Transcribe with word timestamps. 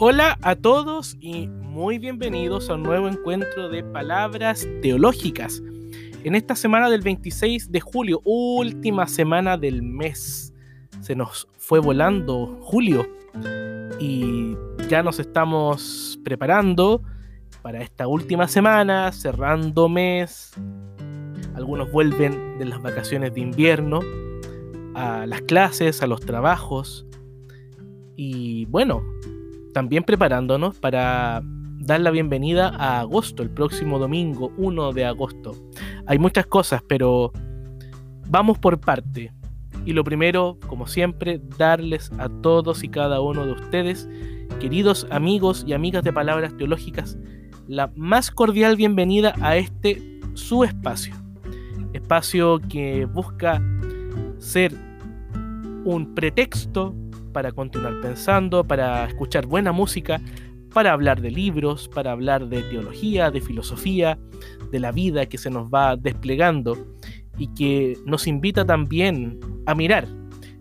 Hola 0.00 0.38
a 0.42 0.54
todos 0.54 1.16
y 1.18 1.48
muy 1.48 1.98
bienvenidos 1.98 2.70
a 2.70 2.74
un 2.74 2.84
nuevo 2.84 3.08
encuentro 3.08 3.68
de 3.68 3.82
palabras 3.82 4.64
teológicas. 4.80 5.60
En 6.22 6.36
esta 6.36 6.54
semana 6.54 6.88
del 6.88 7.00
26 7.00 7.72
de 7.72 7.80
julio, 7.80 8.22
última 8.24 9.08
semana 9.08 9.58
del 9.58 9.82
mes, 9.82 10.54
se 11.00 11.16
nos 11.16 11.48
fue 11.58 11.80
volando 11.80 12.60
julio 12.60 13.08
y 13.98 14.56
ya 14.88 15.02
nos 15.02 15.18
estamos 15.18 16.20
preparando 16.22 17.02
para 17.62 17.82
esta 17.82 18.06
última 18.06 18.46
semana, 18.46 19.10
cerrando 19.10 19.88
mes. 19.88 20.52
Algunos 21.56 21.90
vuelven 21.90 22.56
de 22.60 22.66
las 22.66 22.80
vacaciones 22.80 23.34
de 23.34 23.40
invierno 23.40 23.98
a 24.94 25.26
las 25.26 25.42
clases, 25.42 26.04
a 26.04 26.06
los 26.06 26.20
trabajos. 26.20 27.04
Y 28.14 28.66
bueno, 28.66 29.02
también 29.72 30.04
preparándonos 30.04 30.76
para 30.76 31.42
dar 31.78 32.00
la 32.00 32.10
bienvenida 32.10 32.68
a 32.68 33.00
agosto, 33.00 33.42
el 33.42 33.50
próximo 33.50 33.98
domingo 33.98 34.52
1 34.56 34.92
de 34.92 35.04
agosto. 35.04 35.54
Hay 36.06 36.18
muchas 36.18 36.46
cosas, 36.46 36.82
pero 36.86 37.32
vamos 38.28 38.58
por 38.58 38.78
parte. 38.80 39.32
Y 39.84 39.92
lo 39.92 40.04
primero, 40.04 40.58
como 40.66 40.86
siempre, 40.86 41.40
darles 41.56 42.10
a 42.18 42.28
todos 42.28 42.84
y 42.84 42.88
cada 42.88 43.20
uno 43.20 43.46
de 43.46 43.52
ustedes, 43.52 44.08
queridos 44.60 45.06
amigos 45.10 45.64
y 45.66 45.72
amigas 45.72 46.04
de 46.04 46.12
Palabras 46.12 46.56
Teológicas, 46.56 47.16
la 47.66 47.90
más 47.96 48.30
cordial 48.30 48.76
bienvenida 48.76 49.34
a 49.40 49.56
este 49.56 50.02
su 50.34 50.64
espacio. 50.64 51.14
Espacio 51.92 52.60
que 52.68 53.06
busca 53.06 53.62
ser 54.38 54.74
un 55.84 56.14
pretexto 56.14 56.94
para 57.38 57.52
continuar 57.52 58.00
pensando, 58.00 58.64
para 58.64 59.04
escuchar 59.04 59.46
buena 59.46 59.70
música, 59.70 60.20
para 60.74 60.92
hablar 60.92 61.20
de 61.20 61.30
libros, 61.30 61.86
para 61.86 62.10
hablar 62.10 62.48
de 62.48 62.62
teología, 62.62 63.30
de 63.30 63.40
filosofía, 63.40 64.18
de 64.72 64.80
la 64.80 64.90
vida 64.90 65.26
que 65.26 65.38
se 65.38 65.48
nos 65.48 65.68
va 65.68 65.94
desplegando 65.94 66.76
y 67.38 67.46
que 67.54 67.96
nos 68.04 68.26
invita 68.26 68.64
también 68.64 69.38
a 69.66 69.76
mirar 69.76 70.08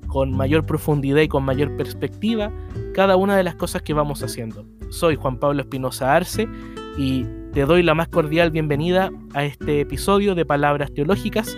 con 0.06 0.38
mayor 0.38 0.68
profundidad 0.68 1.22
y 1.22 1.28
con 1.28 1.44
mayor 1.44 1.76
perspectiva 1.78 2.52
cada 2.94 3.16
una 3.16 3.36
de 3.36 3.44
las 3.44 3.56
cosas 3.56 3.82
que 3.82 3.94
vamos 3.94 4.22
haciendo. 4.22 4.64
Soy 4.92 5.16
Juan 5.16 5.40
Pablo 5.40 5.64
Espinosa 5.64 6.16
Arce 6.16 6.48
y 6.96 7.26
te 7.54 7.62
doy 7.62 7.82
la 7.82 7.96
más 7.96 8.08
cordial 8.08 8.52
bienvenida 8.52 9.10
a 9.34 9.46
este 9.46 9.82
episodio 9.82 10.36
de 10.36 10.46
Palabras 10.46 10.94
Teológicas 10.94 11.58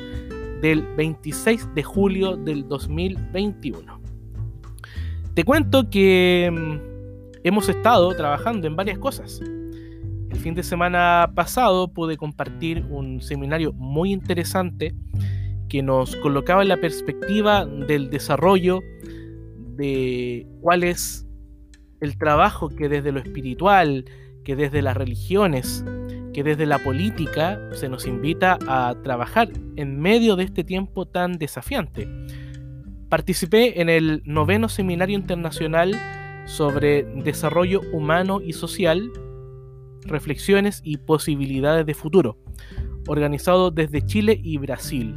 del 0.61 0.81
26 0.95 1.76
de 1.76 1.83
julio 1.83 2.38
del 2.38 2.70
2021. 2.70 3.98
Te 5.35 5.44
cuento 5.44 5.89
que 5.89 6.49
mm, 6.52 7.39
hemos 7.44 7.69
estado 7.69 8.13
trabajando 8.16 8.67
en 8.67 8.75
varias 8.75 8.97
cosas. 8.97 9.39
El 9.41 10.38
fin 10.38 10.53
de 10.55 10.63
semana 10.63 11.31
pasado 11.36 11.88
pude 11.88 12.17
compartir 12.17 12.86
un 12.89 13.21
seminario 13.21 13.73
muy 13.73 14.11
interesante 14.11 14.94
que 15.69 15.81
nos 15.83 16.16
colocaba 16.17 16.63
en 16.63 16.69
la 16.69 16.77
perspectiva 16.77 17.66
del 17.66 18.09
desarrollo 18.09 18.81
de 19.75 20.47
cuál 20.61 20.83
es 20.83 21.27
el 22.02 22.17
trabajo 22.17 22.69
que 22.69 22.89
desde 22.89 23.11
lo 23.11 23.19
espiritual, 23.19 24.05
que 24.43 24.55
desde 24.55 24.81
las 24.81 24.97
religiones, 24.97 25.86
que 26.33 26.43
desde 26.43 26.66
la 26.66 26.80
política 26.80 27.59
se 27.73 27.89
nos 27.89 28.05
invita 28.05 28.58
a 28.67 28.95
trabajar 29.03 29.49
en 29.75 29.99
medio 29.99 30.36
de 30.36 30.43
este 30.43 30.64
tiempo 30.64 31.05
tan 31.05 31.38
desafiante. 31.38 32.08
Participé 33.09 33.81
en 33.81 33.89
el 33.89 34.21
noveno 34.23 34.69
Seminario 34.69 35.17
Internacional 35.17 35.99
sobre 36.45 37.03
Desarrollo 37.03 37.81
Humano 37.92 38.39
y 38.39 38.53
Social, 38.53 39.11
Reflexiones 40.05 40.81
y 40.83 40.97
Posibilidades 40.97 41.87
de 41.87 41.95
Futuro, 41.95 42.37
organizado 43.08 43.71
desde 43.71 44.05
Chile 44.05 44.39
y 44.43 44.59
Brasil. 44.59 45.15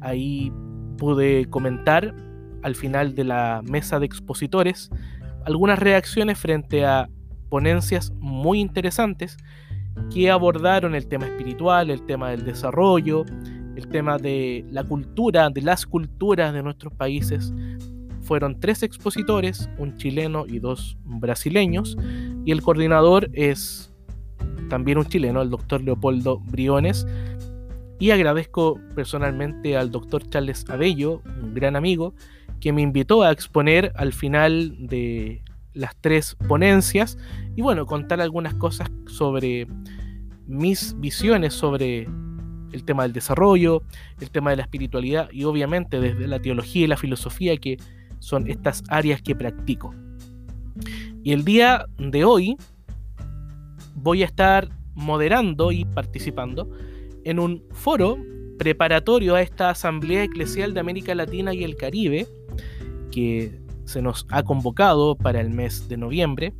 Ahí 0.00 0.52
pude 0.98 1.46
comentar 1.46 2.14
al 2.62 2.74
final 2.74 3.14
de 3.14 3.24
la 3.24 3.62
mesa 3.64 4.00
de 4.00 4.06
expositores 4.06 4.90
algunas 5.44 5.78
reacciones 5.78 6.36
frente 6.38 6.84
a 6.84 7.08
ponencias 7.48 8.12
muy 8.18 8.58
interesantes 8.60 9.36
que 10.12 10.30
abordaron 10.32 10.96
el 10.96 11.06
tema 11.06 11.26
espiritual, 11.26 11.90
el 11.90 12.04
tema 12.06 12.30
del 12.30 12.44
desarrollo, 12.44 13.24
el 13.76 13.88
tema 13.88 14.18
de 14.18 14.64
la 14.70 14.84
cultura, 14.84 15.50
de 15.50 15.62
las 15.62 15.86
culturas 15.86 16.52
de 16.52 16.62
nuestros 16.62 16.92
países. 16.94 17.52
Fueron 18.22 18.58
tres 18.60 18.82
expositores, 18.82 19.68
un 19.78 19.96
chileno 19.96 20.46
y 20.46 20.58
dos 20.58 20.96
brasileños, 21.04 21.96
y 22.44 22.52
el 22.52 22.62
coordinador 22.62 23.28
es 23.32 23.92
también 24.68 24.98
un 24.98 25.06
chileno, 25.06 25.42
el 25.42 25.50
doctor 25.50 25.82
Leopoldo 25.82 26.40
Briones. 26.40 27.06
Y 27.98 28.10
agradezco 28.10 28.80
personalmente 28.94 29.76
al 29.76 29.90
doctor 29.90 30.28
Charles 30.28 30.64
Abello, 30.68 31.22
un 31.42 31.54
gran 31.54 31.76
amigo, 31.76 32.14
que 32.60 32.72
me 32.72 32.82
invitó 32.82 33.22
a 33.22 33.30
exponer 33.30 33.92
al 33.96 34.12
final 34.12 34.74
de 34.78 35.42
las 35.74 35.96
tres 36.00 36.36
ponencias 36.48 37.18
y 37.56 37.62
bueno, 37.62 37.84
contar 37.84 38.20
algunas 38.20 38.54
cosas 38.54 38.90
sobre 39.06 39.66
mis 40.46 40.98
visiones 40.98 41.54
sobre 41.54 42.08
el 42.74 42.84
tema 42.84 43.04
del 43.04 43.12
desarrollo, 43.12 43.82
el 44.20 44.30
tema 44.30 44.50
de 44.50 44.56
la 44.56 44.62
espiritualidad 44.62 45.30
y 45.32 45.44
obviamente 45.44 46.00
desde 46.00 46.26
la 46.26 46.40
teología 46.40 46.84
y 46.84 46.88
la 46.88 46.96
filosofía 46.96 47.56
que 47.56 47.78
son 48.18 48.50
estas 48.50 48.82
áreas 48.88 49.22
que 49.22 49.34
practico. 49.34 49.94
Y 51.22 51.32
el 51.32 51.44
día 51.44 51.86
de 51.98 52.24
hoy 52.24 52.56
voy 53.94 54.22
a 54.22 54.26
estar 54.26 54.68
moderando 54.94 55.72
y 55.72 55.84
participando 55.84 56.68
en 57.24 57.38
un 57.38 57.62
foro 57.72 58.18
preparatorio 58.58 59.34
a 59.34 59.42
esta 59.42 59.70
Asamblea 59.70 60.24
Eclesial 60.24 60.74
de 60.74 60.80
América 60.80 61.14
Latina 61.14 61.54
y 61.54 61.64
el 61.64 61.76
Caribe 61.76 62.26
que 63.10 63.60
se 63.84 64.02
nos 64.02 64.26
ha 64.30 64.42
convocado 64.42 65.16
para 65.16 65.40
el 65.40 65.50
mes 65.50 65.88
de 65.88 65.96
noviembre 65.96 66.54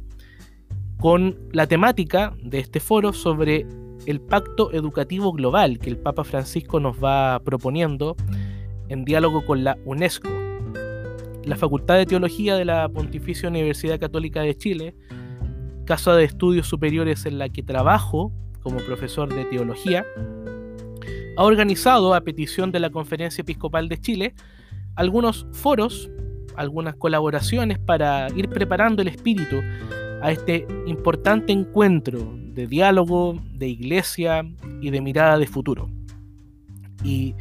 con 0.98 1.38
la 1.52 1.66
temática 1.66 2.34
de 2.42 2.60
este 2.60 2.80
foro 2.80 3.12
sobre 3.12 3.66
el 4.06 4.20
pacto 4.20 4.72
educativo 4.72 5.32
global 5.32 5.78
que 5.78 5.90
el 5.90 5.98
Papa 5.98 6.24
Francisco 6.24 6.80
nos 6.80 7.02
va 7.02 7.40
proponiendo 7.44 8.16
en 8.88 9.04
diálogo 9.04 9.44
con 9.44 9.64
la 9.64 9.78
UNESCO. 9.84 10.28
La 11.44 11.56
Facultad 11.56 11.96
de 11.96 12.06
Teología 12.06 12.56
de 12.56 12.64
la 12.64 12.88
Pontificia 12.88 13.48
Universidad 13.48 13.98
Católica 13.98 14.40
de 14.40 14.56
Chile, 14.56 14.94
casa 15.84 16.14
de 16.14 16.24
estudios 16.24 16.66
superiores 16.66 17.26
en 17.26 17.38
la 17.38 17.48
que 17.48 17.62
trabajo 17.62 18.32
como 18.62 18.78
profesor 18.78 19.32
de 19.32 19.44
teología, 19.44 20.06
ha 21.36 21.44
organizado 21.44 22.14
a 22.14 22.22
petición 22.22 22.72
de 22.72 22.80
la 22.80 22.90
Conferencia 22.90 23.42
Episcopal 23.42 23.88
de 23.88 24.00
Chile 24.00 24.34
algunos 24.96 25.46
foros, 25.52 26.10
algunas 26.56 26.94
colaboraciones 26.96 27.78
para 27.78 28.28
ir 28.36 28.48
preparando 28.48 29.02
el 29.02 29.08
espíritu 29.08 29.56
a 30.22 30.30
este 30.30 30.66
importante 30.86 31.52
encuentro 31.52 32.43
de 32.54 32.66
diálogo, 32.66 33.40
de 33.52 33.68
iglesia 33.68 34.46
y 34.80 34.90
de 34.90 35.00
mirada 35.00 35.38
de 35.38 35.46
futuro. 35.46 35.90
Y 37.02 37.34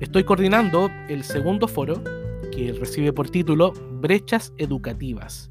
estoy 0.00 0.24
coordinando 0.24 0.90
el 1.08 1.22
segundo 1.22 1.68
foro 1.68 2.02
que 2.52 2.72
recibe 2.72 3.12
por 3.12 3.30
título 3.30 3.72
Brechas 4.00 4.52
Educativas. 4.58 5.50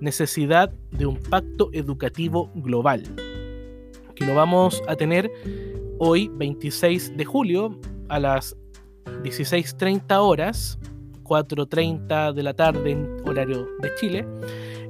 Necesidad 0.00 0.72
de 0.90 1.06
un 1.06 1.16
pacto 1.16 1.70
educativo 1.72 2.50
global. 2.54 3.02
Que 4.14 4.26
lo 4.26 4.34
vamos 4.34 4.82
a 4.88 4.96
tener 4.96 5.30
hoy, 5.98 6.30
26 6.34 7.16
de 7.16 7.24
julio, 7.24 7.78
a 8.08 8.18
las 8.18 8.56
16.30 9.22 10.18
horas, 10.18 10.78
4.30 11.22 12.32
de 12.32 12.42
la 12.42 12.54
tarde 12.54 12.90
en 12.90 13.16
horario 13.26 13.66
de 13.80 13.94
Chile, 13.94 14.26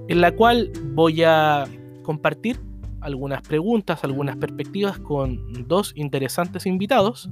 en 0.09 0.21
la 0.21 0.35
cual 0.35 0.73
voy 0.95 1.23
a 1.23 1.67
compartir 2.03 2.59
algunas 3.01 3.43
preguntas, 3.43 4.05
algunas 4.05 4.37
perspectivas 4.37 4.99
con 4.99 5.67
dos 5.67 5.93
interesantes 5.97 6.67
invitados. 6.67 7.31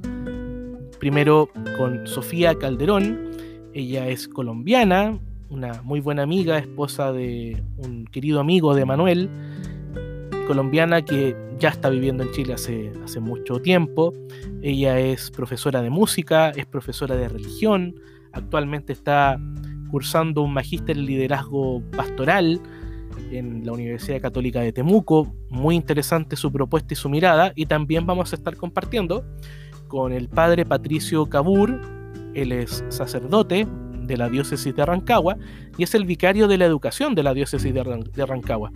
Primero 0.99 1.49
con 1.77 2.05
Sofía 2.07 2.55
Calderón, 2.55 3.31
ella 3.73 4.07
es 4.07 4.27
colombiana, 4.27 5.19
una 5.49 5.81
muy 5.83 5.99
buena 5.99 6.23
amiga, 6.23 6.57
esposa 6.57 7.11
de 7.11 7.63
un 7.77 8.05
querido 8.05 8.39
amigo 8.39 8.75
de 8.75 8.85
Manuel, 8.85 9.29
colombiana 10.47 11.03
que 11.03 11.35
ya 11.59 11.69
está 11.69 11.89
viviendo 11.89 12.23
en 12.23 12.31
Chile 12.31 12.53
hace, 12.53 12.91
hace 13.03 13.19
mucho 13.19 13.59
tiempo. 13.59 14.13
Ella 14.61 14.99
es 14.99 15.29
profesora 15.31 15.81
de 15.81 15.89
música, 15.89 16.49
es 16.49 16.65
profesora 16.65 17.15
de 17.15 17.29
religión, 17.29 17.95
actualmente 18.33 18.93
está 18.93 19.39
cursando 19.91 20.41
un 20.41 20.53
magíster 20.53 20.97
en 20.97 21.05
liderazgo 21.05 21.81
pastoral 21.91 22.61
en 23.31 23.65
la 23.65 23.73
Universidad 23.73 24.21
Católica 24.21 24.61
de 24.61 24.71
Temuco. 24.71 25.33
Muy 25.49 25.75
interesante 25.75 26.35
su 26.35 26.51
propuesta 26.51 26.93
y 26.93 26.97
su 26.97 27.09
mirada. 27.09 27.51
Y 27.55 27.65
también 27.65 28.05
vamos 28.05 28.33
a 28.33 28.35
estar 28.35 28.55
compartiendo 28.55 29.25
con 29.87 30.11
el 30.11 30.29
padre 30.29 30.65
Patricio 30.65 31.25
Cabur. 31.27 31.81
Él 32.33 32.51
es 32.51 32.83
sacerdote 32.89 33.67
de 34.09 34.17
la 34.17 34.27
diócesis 34.27 34.75
de 34.75 34.85
Rancagua 34.85 35.37
y 35.77 35.83
es 35.83 35.95
el 35.95 36.03
vicario 36.03 36.47
de 36.47 36.57
la 36.57 36.65
educación 36.65 37.15
de 37.15 37.23
la 37.23 37.33
diócesis 37.33 37.73
de, 37.73 38.25
Rancagua. 38.25 38.71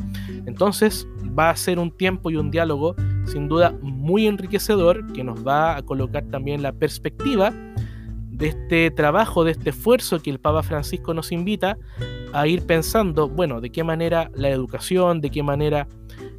Entonces 0.45 1.07
va 1.37 1.49
a 1.49 1.55
ser 1.55 1.79
un 1.79 1.91
tiempo 1.91 2.29
y 2.29 2.37
un 2.37 2.51
diálogo 2.51 2.95
sin 3.25 3.47
duda 3.49 3.75
muy 3.81 4.27
enriquecedor 4.27 5.11
que 5.11 5.23
nos 5.23 5.45
va 5.45 5.75
a 5.75 5.81
colocar 5.81 6.23
también 6.25 6.61
la 6.61 6.71
perspectiva 6.71 7.51
de 8.33 8.47
este 8.47 8.89
trabajo, 8.89 9.43
de 9.43 9.51
este 9.51 9.69
esfuerzo 9.69 10.19
que 10.19 10.31
el 10.31 10.39
Papa 10.39 10.63
Francisco 10.63 11.13
nos 11.13 11.31
invita 11.31 11.77
a 12.33 12.47
ir 12.47 12.63
pensando, 12.63 13.29
bueno, 13.29 13.61
de 13.61 13.69
qué 13.69 13.83
manera 13.83 14.31
la 14.33 14.49
educación, 14.49 15.21
de 15.21 15.29
qué 15.29 15.43
manera 15.43 15.87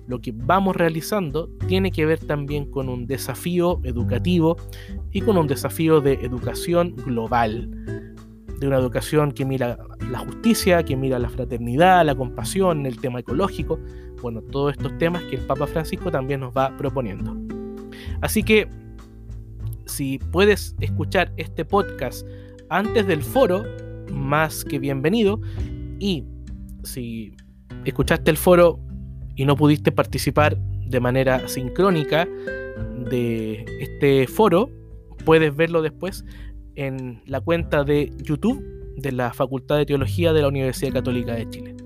lo 0.08 0.20
que 0.20 0.32
vamos 0.34 0.74
realizando 0.74 1.48
tiene 1.68 1.92
que 1.92 2.04
ver 2.04 2.18
también 2.18 2.70
con 2.70 2.88
un 2.88 3.06
desafío 3.06 3.80
educativo 3.84 4.56
y 5.12 5.20
con 5.20 5.38
un 5.38 5.46
desafío 5.46 6.00
de 6.00 6.14
educación 6.14 6.96
global, 6.96 7.70
de 8.58 8.66
una 8.66 8.78
educación 8.78 9.30
que 9.30 9.44
mira 9.44 9.78
la 10.10 10.18
justicia, 10.18 10.82
que 10.82 10.96
mira 10.96 11.20
la 11.20 11.28
fraternidad, 11.28 12.04
la 12.04 12.16
compasión, 12.16 12.86
el 12.86 12.98
tema 12.98 13.20
ecológico, 13.20 13.78
bueno, 14.20 14.42
todos 14.42 14.72
estos 14.72 14.98
temas 14.98 15.22
que 15.24 15.36
el 15.36 15.42
Papa 15.42 15.68
Francisco 15.68 16.10
también 16.10 16.40
nos 16.40 16.52
va 16.52 16.76
proponiendo. 16.76 17.36
Así 18.20 18.42
que 18.42 18.68
si 19.86 20.18
puedes 20.18 20.74
escuchar 20.80 21.32
este 21.36 21.64
podcast 21.64 22.26
antes 22.70 23.06
del 23.06 23.22
foro, 23.22 23.64
más 24.10 24.64
que 24.64 24.78
bienvenido. 24.78 25.40
Y 25.98 26.24
si 26.82 27.34
escuchaste 27.84 28.30
el 28.30 28.36
foro 28.36 28.80
y 29.36 29.44
no 29.44 29.56
pudiste 29.56 29.92
participar 29.92 30.56
de 30.56 31.00
manera 31.00 31.48
sincrónica 31.48 32.26
de 33.10 33.64
este 33.80 34.26
foro, 34.26 34.70
puedes 35.24 35.54
verlo 35.54 35.82
después 35.82 36.24
en 36.76 37.22
la 37.26 37.40
cuenta 37.40 37.84
de 37.84 38.12
YouTube 38.22 38.62
de 38.96 39.12
la 39.12 39.32
Facultad 39.32 39.78
de 39.78 39.86
Teología 39.86 40.32
de 40.32 40.42
la 40.42 40.48
Universidad 40.48 40.92
Católica 40.92 41.34
de 41.34 41.48
Chile. 41.50 41.76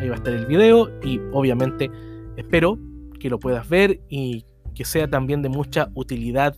Ahí 0.00 0.08
va 0.08 0.14
a 0.14 0.18
estar 0.18 0.32
el 0.32 0.46
video 0.46 0.90
y 1.02 1.20
obviamente 1.32 1.90
espero 2.36 2.78
que 3.18 3.30
lo 3.30 3.38
puedas 3.38 3.68
ver 3.68 4.00
y 4.08 4.44
que 4.74 4.84
sea 4.84 5.08
también 5.08 5.42
de 5.42 5.48
mucha 5.48 5.90
utilidad 5.94 6.56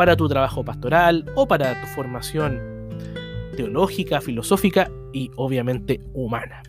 para 0.00 0.16
tu 0.16 0.26
trabajo 0.30 0.64
pastoral 0.64 1.26
o 1.34 1.46
para 1.46 1.78
tu 1.78 1.86
formación 1.88 2.58
teológica, 3.54 4.22
filosófica 4.22 4.90
y 5.12 5.30
obviamente 5.36 6.00
humana. 6.14 6.62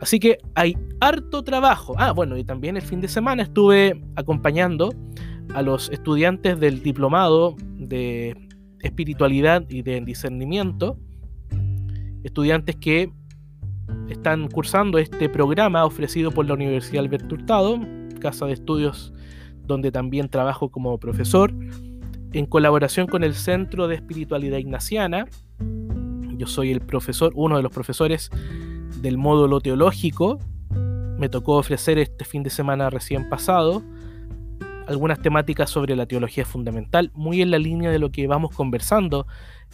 Así 0.00 0.18
que 0.18 0.38
hay 0.56 0.76
harto 0.98 1.44
trabajo. 1.44 1.94
Ah, 1.96 2.10
bueno, 2.10 2.36
y 2.36 2.42
también 2.42 2.76
el 2.76 2.82
fin 2.82 3.00
de 3.00 3.06
semana 3.06 3.44
estuve 3.44 4.02
acompañando 4.16 4.92
a 5.54 5.62
los 5.62 5.88
estudiantes 5.90 6.58
del 6.58 6.82
diplomado 6.82 7.54
de 7.78 8.36
espiritualidad 8.80 9.64
y 9.68 9.82
de 9.82 10.00
discernimiento, 10.00 10.98
estudiantes 12.24 12.74
que 12.74 13.08
están 14.08 14.48
cursando 14.48 14.98
este 14.98 15.28
programa 15.28 15.84
ofrecido 15.84 16.32
por 16.32 16.44
la 16.46 16.54
Universidad 16.54 17.04
Alberto 17.04 17.36
Hurtado, 17.36 17.78
casa 18.20 18.46
de 18.46 18.54
estudios 18.54 19.12
donde 19.64 19.92
también 19.92 20.28
trabajo 20.28 20.70
como 20.70 20.98
profesor 20.98 21.52
en 22.32 22.46
colaboración 22.46 23.06
con 23.06 23.24
el 23.24 23.34
Centro 23.34 23.88
de 23.88 23.96
Espiritualidad 23.96 24.58
Ignaciana. 24.58 25.26
Yo 26.36 26.46
soy 26.46 26.70
el 26.70 26.80
profesor, 26.80 27.32
uno 27.34 27.56
de 27.56 27.62
los 27.62 27.72
profesores 27.72 28.30
del 29.00 29.18
módulo 29.18 29.60
teológico. 29.60 30.38
Me 31.18 31.28
tocó 31.28 31.56
ofrecer 31.56 31.98
este 31.98 32.24
fin 32.24 32.42
de 32.42 32.50
semana 32.50 32.90
recién 32.90 33.28
pasado 33.28 33.82
algunas 34.86 35.20
temáticas 35.20 35.68
sobre 35.70 35.96
la 35.96 36.06
teología 36.06 36.44
fundamental, 36.44 37.10
muy 37.14 37.42
en 37.42 37.50
la 37.50 37.58
línea 37.58 37.90
de 37.90 37.98
lo 37.98 38.10
que 38.10 38.26
vamos 38.26 38.54
conversando 38.54 39.26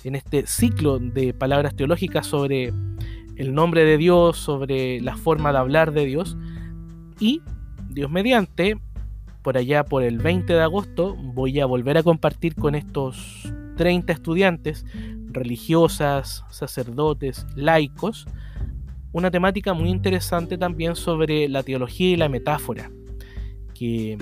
en 0.04 0.14
este 0.14 0.46
ciclo 0.46 0.98
de 0.98 1.34
palabras 1.34 1.76
teológicas 1.76 2.26
sobre 2.26 2.72
el 3.36 3.54
nombre 3.54 3.84
de 3.84 3.98
Dios, 3.98 4.38
sobre 4.38 5.00
la 5.00 5.16
forma 5.16 5.52
de 5.52 5.58
hablar 5.58 5.92
de 5.92 6.06
Dios. 6.06 6.36
Y, 7.20 7.42
Dios 7.90 8.10
mediante, 8.10 8.78
por 9.42 9.56
allá 9.56 9.84
por 9.84 10.02
el 10.02 10.18
20 10.18 10.52
de 10.52 10.60
agosto 10.60 11.16
voy 11.16 11.60
a 11.60 11.66
volver 11.66 11.98
a 11.98 12.02
compartir 12.02 12.54
con 12.54 12.74
estos 12.74 13.52
30 13.76 14.12
estudiantes, 14.12 14.86
religiosas, 15.30 16.44
sacerdotes, 16.50 17.46
laicos, 17.56 18.26
una 19.12 19.30
temática 19.30 19.74
muy 19.74 19.90
interesante 19.90 20.56
también 20.56 20.96
sobre 20.96 21.48
la 21.48 21.62
teología 21.62 22.10
y 22.10 22.16
la 22.16 22.28
metáfora, 22.28 22.90
que 23.74 24.16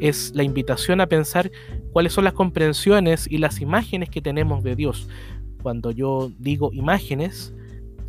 es 0.00 0.32
la 0.34 0.42
invitación 0.42 1.00
a 1.00 1.06
pensar 1.06 1.50
cuáles 1.92 2.12
son 2.12 2.24
las 2.24 2.34
comprensiones 2.34 3.26
y 3.30 3.38
las 3.38 3.60
imágenes 3.60 4.10
que 4.10 4.20
tenemos 4.20 4.62
de 4.62 4.76
Dios. 4.76 5.08
Cuando 5.62 5.90
yo 5.90 6.30
digo 6.38 6.70
imágenes, 6.72 7.54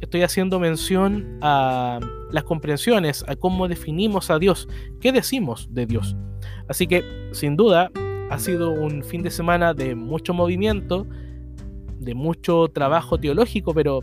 estoy 0.02 0.24
haciendo 0.24 0.60
mención 0.60 1.38
a 1.42 2.00
las 2.32 2.44
comprensiones, 2.44 3.24
a 3.28 3.36
cómo 3.36 3.68
definimos 3.68 4.30
a 4.30 4.40
Dios, 4.40 4.68
qué 5.00 5.12
decimos 5.12 5.68
de 5.72 5.86
Dios. 5.86 6.16
Así 6.68 6.88
que, 6.88 7.04
sin 7.32 7.56
duda, 7.56 7.92
ha 8.30 8.40
sido 8.40 8.72
un 8.72 9.04
fin 9.04 9.22
de 9.22 9.32
semana 9.32 9.74
de 9.74 9.96
mucho 9.96 10.34
movimiento, 10.34 11.08
de 12.00 12.14
mucho 12.14 12.68
trabajo 12.70 13.20
teológico, 13.20 13.74
pero 13.74 14.02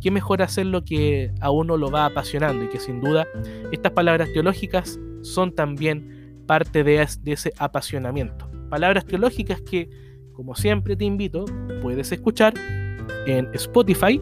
qué 0.00 0.10
mejor 0.10 0.42
hacerlo 0.42 0.84
que 0.84 1.32
a 1.40 1.50
uno 1.50 1.76
lo 1.76 1.90
va 1.90 2.06
apasionando 2.06 2.64
y 2.64 2.68
que 2.68 2.80
sin 2.80 3.00
duda 3.00 3.26
estas 3.70 3.92
palabras 3.92 4.32
teológicas 4.32 4.98
son 5.22 5.54
también 5.54 6.42
parte 6.46 6.84
de, 6.84 7.06
ese 7.26 7.52
apasionamiento. 7.58 8.50
Palabras 8.68 9.06
teológicas 9.06 9.60
que, 9.62 9.88
como 10.32 10.54
siempre 10.54 10.96
te 10.96 11.04
invito, 11.04 11.44
puedes 11.80 12.10
escuchar 12.12 12.54
en 13.26 13.48
Spotify. 13.54 14.20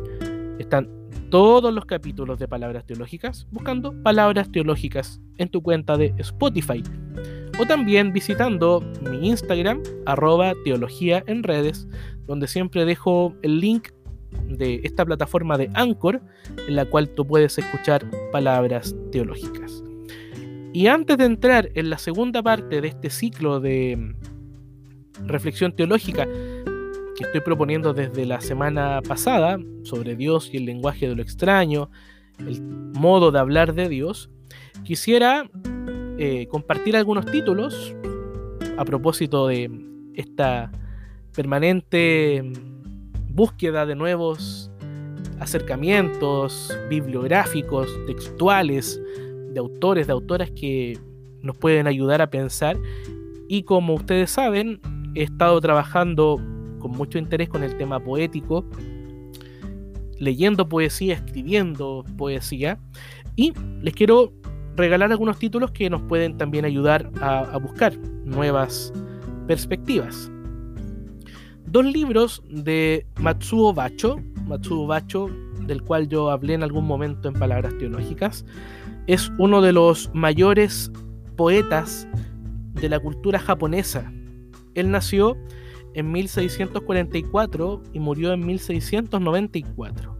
Están 0.58 0.88
todos 1.31 1.73
los 1.73 1.87
capítulos 1.87 2.38
de 2.38 2.49
palabras 2.49 2.85
teológicas 2.85 3.47
buscando 3.50 3.94
palabras 4.03 4.50
teológicas 4.50 5.21
en 5.38 5.49
tu 5.49 5.62
cuenta 5.62 5.97
de 5.97 6.12
Spotify 6.19 6.82
o 7.59 7.67
también 7.67 8.12
visitando 8.12 8.82
mi 9.11 9.29
Instagram 9.29 9.82
arroba 10.06 10.55
teología 10.65 11.23
en 11.27 11.43
redes 11.43 11.87
donde 12.27 12.49
siempre 12.49 12.85
dejo 12.85 13.35
el 13.43 13.61
link 13.61 13.88
de 14.49 14.81
esta 14.85 15.05
plataforma 15.05 15.56
de 15.56 15.71
Anchor 15.75 16.21
en 16.67 16.77
la 16.77 16.85
cual 16.85 17.09
tú 17.09 17.27
puedes 17.27 17.59
escuchar 17.59 18.05
palabras 18.32 18.94
teológicas. 19.12 19.82
Y 20.73 20.87
antes 20.87 21.19
de 21.19 21.25
entrar 21.25 21.71
en 21.75 21.91
la 21.91 21.99
segunda 21.99 22.43
parte 22.43 22.81
de 22.81 22.88
este 22.88 23.11
ciclo 23.11 23.61
de 23.61 24.15
reflexión 25.27 25.75
teológica 25.75 26.29
que 27.20 27.26
estoy 27.26 27.43
proponiendo 27.43 27.93
desde 27.93 28.25
la 28.25 28.41
semana 28.41 29.03
pasada 29.06 29.58
sobre 29.82 30.17
Dios 30.17 30.48
y 30.55 30.56
el 30.56 30.65
lenguaje 30.65 31.06
de 31.06 31.15
lo 31.15 31.20
extraño, 31.20 31.91
el 32.39 32.62
modo 32.62 33.31
de 33.31 33.39
hablar 33.39 33.74
de 33.74 33.91
Dios, 33.91 34.31
quisiera 34.84 35.50
eh, 36.17 36.46
compartir 36.46 36.96
algunos 36.96 37.27
títulos 37.27 37.94
a 38.79 38.86
propósito 38.86 39.48
de 39.48 39.70
esta 40.15 40.72
permanente 41.34 42.43
búsqueda 43.29 43.84
de 43.84 43.96
nuevos 43.96 44.70
acercamientos 45.41 46.74
bibliográficos, 46.89 47.86
textuales, 48.06 48.98
de 49.53 49.60
autores, 49.60 50.06
de 50.06 50.12
autoras 50.15 50.50
que 50.53 50.98
nos 51.43 51.55
pueden 51.58 51.86
ayudar 51.86 52.22
a 52.22 52.31
pensar. 52.31 52.79
Y 53.46 53.65
como 53.65 53.93
ustedes 53.93 54.31
saben, 54.31 54.81
he 55.15 55.24
estado 55.24 55.60
trabajando 55.60 56.41
con 56.81 56.91
mucho 56.93 57.19
interés 57.19 57.49
con 57.49 57.63
el 57.63 57.77
tema 57.77 58.01
poético, 58.01 58.65
leyendo 60.19 60.69
poesía, 60.69 61.15
escribiendo 61.15 62.05
poesía, 62.17 62.79
y 63.37 63.53
les 63.82 63.94
quiero 63.94 64.32
regalar 64.77 65.10
algunos 65.10 65.39
títulos 65.39 65.70
que 65.70 65.91
nos 65.91 66.03
pueden 66.03 66.37
también 66.37 66.65
ayudar 66.65 67.10
a, 67.20 67.56
buscar 67.58 67.96
nuevas 68.25 68.93
perspectivas. 69.46 70.31
Dos 71.67 71.84
libros 71.84 72.43
de 72.49 73.06
Matsuo 73.20 73.72
Bacho, 73.72 74.19
Matsuo 74.46 74.87
Bacho, 74.87 75.29
del 75.67 75.82
cual 75.82 76.08
yo 76.08 76.31
hablé 76.31 76.55
en 76.55 76.63
algún 76.63 76.87
momento 76.87 77.29
en 77.29 77.34
Palabras 77.34 77.77
Teológicas, 77.79 78.44
es 79.06 79.31
uno 79.39 79.60
de 79.60 79.72
los 79.72 80.10
mayores 80.13 80.91
poetas 81.37 82.08
de 82.75 82.89
la 82.89 82.99
cultura 82.99 83.39
japonesa. 83.39 84.13
Él 84.75 84.91
nació 84.91 85.37
en 85.94 86.13
1644 86.13 87.82
y 87.93 88.01
murió 88.01 88.32
en 88.32 88.47
1694. 88.47 90.17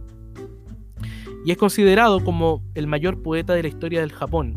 Y 1.45 1.51
es 1.51 1.57
considerado 1.57 2.23
como 2.23 2.63
el 2.75 2.87
mayor 2.87 3.21
poeta 3.21 3.53
de 3.53 3.63
la 3.63 3.69
historia 3.69 4.01
del 4.01 4.11
Japón, 4.11 4.53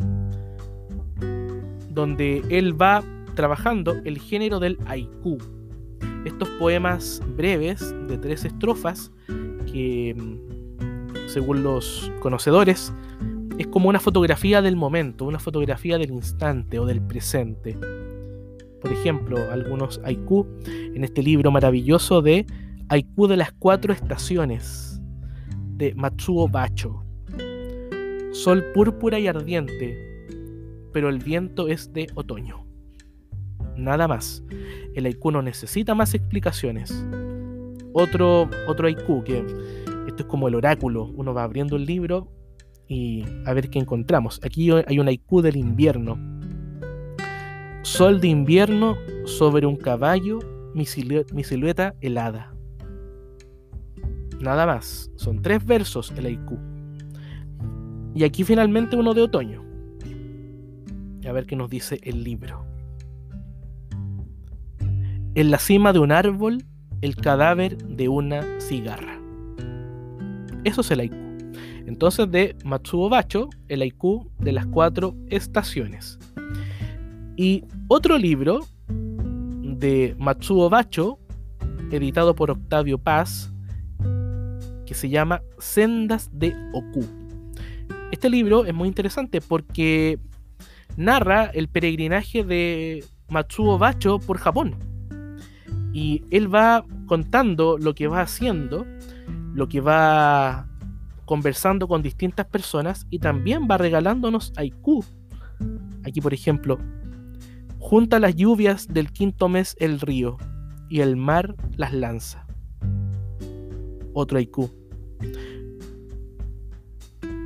donde 1.89 2.43
él 2.49 2.79
va 2.79 3.03
trabajando 3.35 3.95
el 4.05 4.19
género 4.19 4.59
del 4.59 4.77
haiku. 4.85 5.37
Estos 6.25 6.49
poemas 6.59 7.21
breves 7.35 7.93
de 8.07 8.17
tres 8.17 8.45
estrofas 8.45 9.11
que, 9.71 10.15
según 11.27 11.63
los 11.63 12.11
conocedores, 12.19 12.93
es 13.57 13.67
como 13.67 13.89
una 13.89 13.99
fotografía 13.99 14.61
del 14.61 14.75
momento, 14.75 15.25
una 15.25 15.39
fotografía 15.39 15.97
del 15.97 16.11
instante 16.11 16.79
o 16.79 16.85
del 16.85 17.01
presente 17.01 17.77
por 18.81 18.91
ejemplo, 18.91 19.37
algunos 19.51 19.99
haiku 20.03 20.45
en 20.67 21.03
este 21.03 21.23
libro 21.23 21.51
maravilloso 21.51 22.21
de 22.21 22.45
Haiku 22.89 23.27
de 23.27 23.37
las 23.37 23.51
cuatro 23.53 23.93
estaciones. 23.93 25.01
de 25.77 25.93
Matsuo 25.95 26.47
Bacho. 26.47 27.03
Sol 28.31 28.63
púrpura 28.73 29.19
y 29.19 29.27
ardiente, 29.27 30.25
pero 30.93 31.09
el 31.09 31.19
viento 31.19 31.67
es 31.67 31.91
de 31.91 32.07
otoño. 32.15 32.65
Nada 33.75 34.07
más. 34.07 34.43
El 34.93 35.05
haiku 35.05 35.31
no 35.31 35.41
necesita 35.41 35.93
más 35.93 36.13
explicaciones. 36.13 37.05
Otro, 37.91 38.49
otro 38.67 38.87
haiku 38.87 39.23
que 39.23 39.39
esto 40.07 40.23
es 40.23 40.25
como 40.25 40.47
el 40.47 40.55
oráculo. 40.55 41.11
Uno 41.15 41.33
va 41.33 41.43
abriendo 41.43 41.75
el 41.75 41.85
libro 41.85 42.31
y 42.87 43.25
a 43.45 43.53
ver 43.53 43.69
qué 43.69 43.79
encontramos. 43.79 44.39
Aquí 44.43 44.69
hay 44.71 44.99
un 44.99 45.07
haiku 45.07 45.41
del 45.41 45.57
invierno. 45.57 46.17
Sol 47.85 48.19
de 48.19 48.29
invierno 48.29 48.97
sobre 49.25 49.67
un 49.67 49.75
caballo, 49.75 50.39
mi, 50.73 50.85
silueta 50.87 51.93
helada. 52.01 52.51
Nada 54.39 54.65
más. 54.65 55.11
Son 55.17 55.43
tres 55.43 55.63
versos 55.63 56.11
el 56.17 56.25
haiku. 56.25 56.57
Y 58.15 58.23
aquí 58.23 58.43
finalmente 58.43 58.95
uno 58.95 59.13
de 59.13 59.21
otoño. 59.21 59.63
A 61.27 61.31
ver 61.31 61.45
qué 61.45 61.55
nos 61.55 61.69
dice 61.69 61.99
el 62.01 62.23
libro. 62.23 62.65
En 65.35 65.51
la 65.51 65.59
cima 65.59 65.93
de 65.93 65.99
un 65.99 66.11
árbol, 66.11 66.65
el 67.01 67.15
cadáver 67.15 67.77
de 67.77 68.09
una 68.09 68.59
cigarra. 68.59 69.21
Eso 70.63 70.81
es 70.81 70.89
el 70.89 71.01
haiku. 71.01 71.15
Entonces 71.85 72.31
de 72.31 72.55
Matsuo 72.65 73.09
Bacho, 73.09 73.47
el 73.67 73.83
haiku 73.83 74.31
de 74.39 74.53
las 74.53 74.65
cuatro 74.65 75.15
estaciones. 75.29 76.17
Y 77.37 77.65
otro 77.87 78.17
libro 78.17 78.61
de 78.87 80.15
Matsuo 80.17 80.69
Bacho, 80.69 81.19
editado 81.91 82.33
por 82.33 82.51
Octavio 82.51 82.97
Paz, 82.97 83.51
que 84.85 84.93
se 84.93 85.09
llama 85.09 85.41
Sendas 85.57 86.29
de 86.31 86.55
Oku. 86.73 87.05
Este 88.11 88.29
libro 88.29 88.65
es 88.65 88.73
muy 88.73 88.87
interesante 88.87 89.41
porque 89.41 90.19
narra 90.95 91.45
el 91.45 91.67
peregrinaje 91.67 92.43
de 92.43 93.03
Matsuo 93.27 93.77
Bacho 93.77 94.19
por 94.19 94.37
Japón. 94.37 94.75
Y 95.91 96.23
él 96.29 96.53
va 96.53 96.85
contando 97.07 97.77
lo 97.77 97.95
que 97.95 98.07
va 98.07 98.21
haciendo, 98.21 98.85
lo 99.53 99.67
que 99.67 99.81
va 99.81 100.67
conversando 101.25 101.87
con 101.87 102.01
distintas 102.01 102.45
personas 102.45 103.07
y 103.09 103.19
también 103.19 103.67
va 103.69 103.77
regalándonos 103.77 104.53
haiku. 104.55 105.03
Aquí, 106.03 106.21
por 106.21 106.33
ejemplo, 106.33 106.77
junta 107.85 108.19
las 108.19 108.35
lluvias 108.35 108.87
del 108.87 109.11
quinto 109.11 109.47
mes 109.47 109.75
el 109.79 109.99
río 109.99 110.37
y 110.89 111.01
el 111.01 111.15
mar 111.15 111.55
las 111.77 111.93
lanza. 111.93 112.47
Otro 114.13 114.39
haiku. 114.39 114.71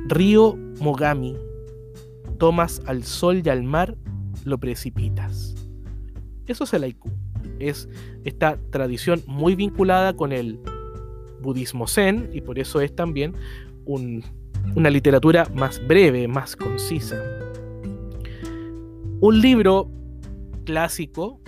Río 0.06 0.56
Mogami, 0.80 1.36
tomas 2.38 2.80
al 2.86 3.04
sol 3.04 3.42
y 3.44 3.50
al 3.50 3.64
mar, 3.64 3.98
lo 4.46 4.56
precipitas. 4.56 5.54
Eso 6.46 6.64
es 6.64 6.72
el 6.72 6.84
haiku. 6.84 7.10
Es 7.58 7.86
esta 8.24 8.58
tradición 8.70 9.22
muy 9.26 9.54
vinculada 9.54 10.14
con 10.16 10.32
el 10.32 10.58
budismo 11.42 11.86
zen 11.86 12.30
y 12.32 12.40
por 12.40 12.58
eso 12.58 12.80
es 12.80 12.96
también 12.96 13.34
una 13.84 14.88
literatura 14.88 15.46
más 15.54 15.86
breve, 15.86 16.26
más 16.28 16.56
concisa. 16.56 17.22
Un 19.20 19.38
libro 19.42 19.99
clásico 20.64 21.40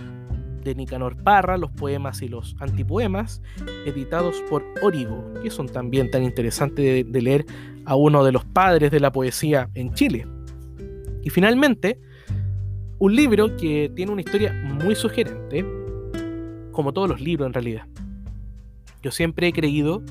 de 0.63 0.75
Nicanor 0.75 1.21
Parra, 1.23 1.57
los 1.57 1.71
poemas 1.71 2.21
y 2.21 2.27
los 2.27 2.55
antipoemas, 2.59 3.41
editados 3.85 4.41
por 4.49 4.63
Origo, 4.81 5.33
que 5.41 5.49
son 5.49 5.67
también 5.67 6.09
tan 6.09 6.23
interesantes 6.23 7.05
de, 7.11 7.21
leer 7.21 7.45
a 7.85 7.95
uno 7.95 8.23
de 8.23 8.31
los 8.31 8.45
padres 8.45 8.91
de 8.91 8.99
la 8.99 9.11
poesía 9.11 9.69
en 9.73 9.93
Chile. 9.93 10.25
Y 11.21 11.29
finalmente, 11.29 11.99
un 12.99 13.15
libro 13.15 13.55
que 13.57 13.91
tiene 13.95 14.11
una 14.11 14.21
historia 14.21 14.53
muy 14.53 14.95
sugerente, 14.95 15.65
como 16.71 16.93
todos 16.93 17.09
los 17.09 17.21
libros 17.21 17.47
en 17.47 17.53
realidad. 17.53 17.87
Yo 19.01 19.11
siempre 19.11 19.47
he 19.47 19.53
creído 19.53 20.01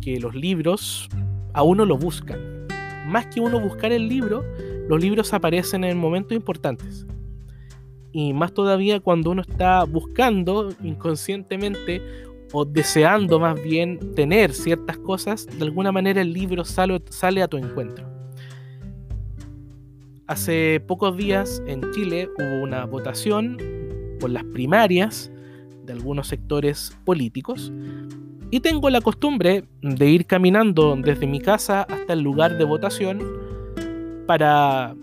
que 0.00 0.18
los 0.20 0.34
libros 0.34 1.08
a 1.52 1.62
uno 1.62 1.84
lo 1.84 1.96
buscan. 1.96 2.66
Más 3.06 3.26
que 3.26 3.40
uno 3.40 3.60
buscar 3.60 3.92
el 3.92 4.08
libro, 4.08 4.44
los 4.88 5.00
libros 5.00 5.32
aparecen 5.32 5.84
en 5.84 5.96
momentos 5.96 6.36
importantes. 6.36 7.06
Y 8.16 8.32
más 8.32 8.54
todavía 8.54 8.98
cuando 8.98 9.32
uno 9.32 9.42
está 9.42 9.84
buscando 9.84 10.72
inconscientemente 10.82 12.00
o 12.50 12.64
deseando 12.64 13.38
más 13.38 13.62
bien 13.62 14.14
tener 14.14 14.54
ciertas 14.54 14.96
cosas, 14.96 15.46
de 15.46 15.62
alguna 15.62 15.92
manera 15.92 16.22
el 16.22 16.32
libro 16.32 16.64
sale, 16.64 17.02
sale 17.10 17.42
a 17.42 17.48
tu 17.48 17.58
encuentro. 17.58 18.08
Hace 20.26 20.82
pocos 20.86 21.14
días 21.14 21.62
en 21.66 21.82
Chile 21.92 22.30
hubo 22.38 22.62
una 22.62 22.86
votación 22.86 23.58
por 24.18 24.30
las 24.30 24.44
primarias 24.44 25.30
de 25.84 25.92
algunos 25.92 26.28
sectores 26.28 26.96
políticos 27.04 27.70
y 28.50 28.60
tengo 28.60 28.88
la 28.88 29.02
costumbre 29.02 29.64
de 29.82 30.08
ir 30.08 30.24
caminando 30.24 30.96
desde 30.96 31.26
mi 31.26 31.38
casa 31.38 31.82
hasta 31.82 32.14
el 32.14 32.20
lugar 32.20 32.56
de 32.56 32.64
votación 32.64 33.20
para 34.26 34.96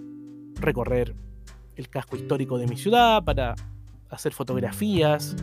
recorrer 0.55 1.23
el 1.75 1.89
casco 1.89 2.15
histórico 2.15 2.58
de 2.58 2.68
mi 2.68 2.77
ciudad, 2.77 3.24
para 3.24 3.56
hacer 4.10 4.34
fotografías, 4.34 5.36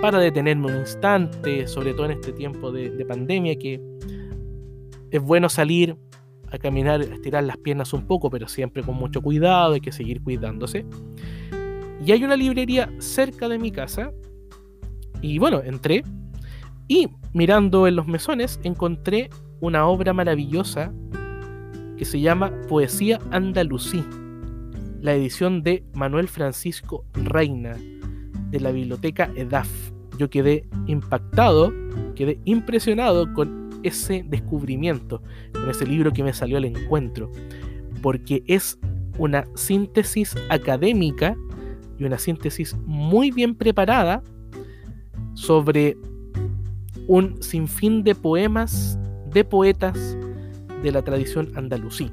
para 0.00 0.18
detenerme 0.18 0.66
un 0.66 0.80
instante, 0.80 1.66
sobre 1.66 1.92
todo 1.94 2.06
en 2.06 2.12
este 2.12 2.32
tiempo 2.32 2.70
de, 2.70 3.04
pandemia, 3.04 3.56
que 3.56 3.80
es 5.10 5.22
bueno 5.22 5.48
salir 5.48 5.96
a 6.50 6.58
caminar, 6.58 7.00
a 7.00 7.04
estirar 7.04 7.44
las 7.44 7.56
piernas 7.56 7.92
un 7.92 8.06
poco, 8.06 8.30
pero 8.30 8.48
siempre 8.48 8.82
con 8.82 8.94
mucho 8.94 9.20
cuidado, 9.20 9.74
hay 9.74 9.80
que 9.80 9.92
seguir 9.92 10.22
cuidándose. 10.22 10.86
Y 12.04 12.12
hay 12.12 12.24
una 12.24 12.36
librería 12.36 12.90
cerca 12.98 13.48
de 13.48 13.58
mi 13.58 13.72
casa, 13.72 14.12
y 15.20 15.38
bueno, 15.38 15.60
entré 15.64 16.04
y 16.86 17.08
mirando 17.34 17.86
en 17.86 17.96
los 17.96 18.06
mesones 18.06 18.60
encontré 18.62 19.30
una 19.60 19.86
obra 19.86 20.12
maravillosa 20.12 20.92
que 21.96 22.04
se 22.04 22.20
llama 22.20 22.52
Poesía 22.68 23.18
Andalusí, 23.30 24.04
la 25.00 25.14
edición 25.14 25.62
de 25.62 25.84
Manuel 25.94 26.28
Francisco 26.28 27.04
Reina 27.14 27.76
de 28.50 28.60
la 28.60 28.72
biblioteca 28.72 29.30
EDAF. 29.36 29.68
Yo 30.18 30.28
quedé 30.30 30.68
impactado, 30.86 31.72
quedé 32.16 32.40
impresionado 32.44 33.32
con 33.32 33.70
ese 33.82 34.24
descubrimiento, 34.26 35.22
con 35.52 35.70
ese 35.70 35.86
libro 35.86 36.12
que 36.12 36.24
me 36.24 36.32
salió 36.32 36.56
al 36.56 36.64
encuentro, 36.64 37.30
porque 38.02 38.42
es 38.46 38.78
una 39.18 39.46
síntesis 39.54 40.34
académica 40.48 41.36
y 41.98 42.04
una 42.04 42.18
síntesis 42.18 42.76
muy 42.84 43.30
bien 43.30 43.54
preparada 43.54 44.22
sobre 45.34 45.96
un 47.06 47.40
sinfín 47.42 48.02
de 48.02 48.14
poemas 48.14 48.98
de 49.32 49.44
poetas 49.44 50.16
de 50.82 50.90
la 50.90 51.02
tradición 51.02 51.52
andalusí, 51.54 52.10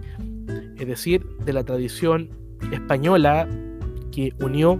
es 0.77 0.87
decir, 0.87 1.25
de 1.45 1.53
la 1.53 1.63
tradición 1.63 2.29
española 2.71 3.47
que 4.11 4.33
unió 4.41 4.79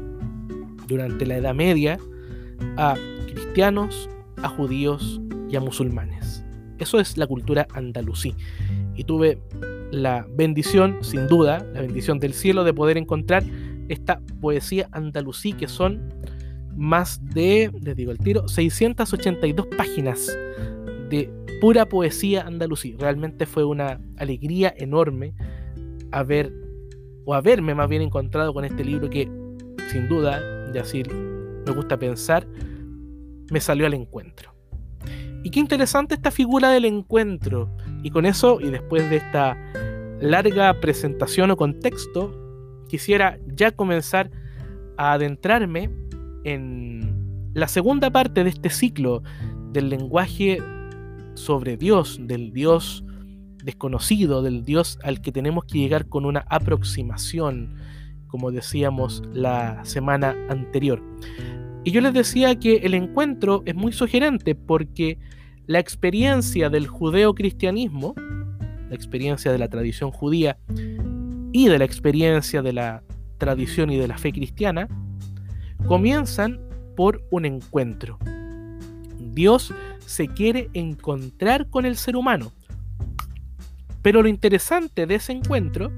durante 0.88 1.26
la 1.26 1.38
Edad 1.38 1.56
Media 1.56 1.98
a 2.78 2.96
cristianos, 3.32 4.10
a 4.42 4.50
judíos 4.50 5.22
y 5.50 5.56
a 5.56 5.60
musulmanes. 5.60 6.44
Eso 6.78 7.00
es 7.00 7.18
la 7.18 7.28
cultura 7.28 7.68
andalusí. 7.74 8.36
Y 8.96 9.04
tuve 9.04 9.40
la 9.92 10.28
bendición, 10.36 10.98
sin 11.02 11.28
duda, 11.28 11.66
la 11.74 11.82
bendición 11.82 12.20
del 12.20 12.34
cielo 12.34 12.64
de 12.64 12.74
poder 12.74 12.98
encontrar 12.98 13.44
esta 13.88 14.20
poesía 14.42 14.90
andalusí 14.92 15.54
que 15.54 15.68
son 15.68 16.14
más 16.76 17.22
de, 17.34 17.72
les 17.82 17.96
digo 17.96 18.12
el 18.12 18.18
tiro, 18.18 18.48
682 18.48 19.68
páginas 19.78 20.28
de 21.10 21.30
pura 21.62 21.88
poesía 21.88 22.46
andalusí. 22.46 22.96
Realmente 23.00 23.46
fue 23.46 23.64
una 23.64 24.00
alegría 24.18 24.74
enorme 24.76 25.34
haber, 26.12 26.52
o 27.26 27.34
haberme 27.34 27.76
más 27.76 27.90
bien 27.90 28.02
encontrado 28.02 28.54
con 28.54 28.66
este 28.66 28.84
libro 28.84 29.10
que, 29.10 29.30
sin 29.92 30.08
duda, 30.08 30.42
y 30.74 30.78
así 30.78 31.04
me 31.66 31.74
gusta 31.74 31.98
pensar, 31.98 32.48
me 33.52 33.60
salió 33.60 33.86
al 33.86 33.94
encuentro. 33.94 34.54
Y 35.44 35.52
qué 35.52 35.60
interesante 35.60 36.16
esta 36.16 36.32
figura 36.32 36.72
del 36.72 36.86
encuentro. 36.86 37.70
Y 38.02 38.10
con 38.10 38.26
eso, 38.26 38.60
y 38.60 38.70
después 38.72 39.08
de 39.10 39.18
esta 39.18 39.56
larga 40.20 40.80
presentación 40.82 41.52
o 41.52 41.58
contexto, 41.58 42.34
quisiera 42.88 43.38
ya 43.48 43.72
comenzar 43.72 44.32
a 44.98 45.14
adentrarme 45.14 45.92
en 46.44 47.52
la 47.54 47.68
segunda 47.68 48.10
parte 48.10 48.44
de 48.44 48.50
este 48.50 48.70
ciclo 48.70 49.22
del 49.72 49.90
lenguaje 49.90 50.58
sobre 51.36 51.78
Dios, 51.78 52.18
del 52.22 52.52
Dios 52.52 53.05
desconocido, 53.66 54.42
del 54.42 54.64
Dios 54.64 55.00
al 55.04 55.22
que 55.22 55.32
tenemos 55.32 55.66
que 55.66 55.80
llegar 55.80 56.08
con 56.08 56.26
una 56.26 56.46
aproximación, 56.50 57.76
como 58.28 58.52
decíamos 58.52 59.24
la 59.34 59.84
semana 59.84 60.36
anterior. 60.50 61.02
Y 61.84 61.92
yo 61.92 62.02
les 62.02 62.14
decía 62.14 62.56
que 62.56 62.78
el 62.78 62.94
encuentro 62.94 63.64
es 63.66 63.76
muy 63.76 63.92
sugerente 63.92 64.56
porque 64.56 65.18
la 65.68 65.80
experiencia 65.80 66.70
del 66.70 66.88
judeo-cristianismo, 66.88 68.14
la 68.90 68.96
experiencia 68.96 69.52
de 69.52 69.58
la 69.58 69.68
tradición 69.68 70.12
judía 70.12 70.58
y 71.52 71.68
de 71.68 71.80
la 71.80 71.86
experiencia 71.86 72.62
de 72.62 72.74
la 72.74 73.04
tradición 73.38 73.90
y 73.90 73.98
de 73.98 74.08
la 74.08 74.18
fe 74.18 74.32
cristiana, 74.32 74.88
comienzan 75.88 76.60
por 76.96 77.24
un 77.32 77.46
encuentro. 77.46 78.18
Dios 79.34 79.74
se 80.06 80.28
quiere 80.28 80.70
encontrar 80.74 81.70
con 81.70 81.86
el 81.86 81.98
ser 81.98 82.16
humano. 82.16 82.52
Pero 84.06 84.22
lo 84.22 84.30
interesante 84.30 85.08
de 85.08 85.16
ese 85.16 85.32
encuentro 85.32 85.92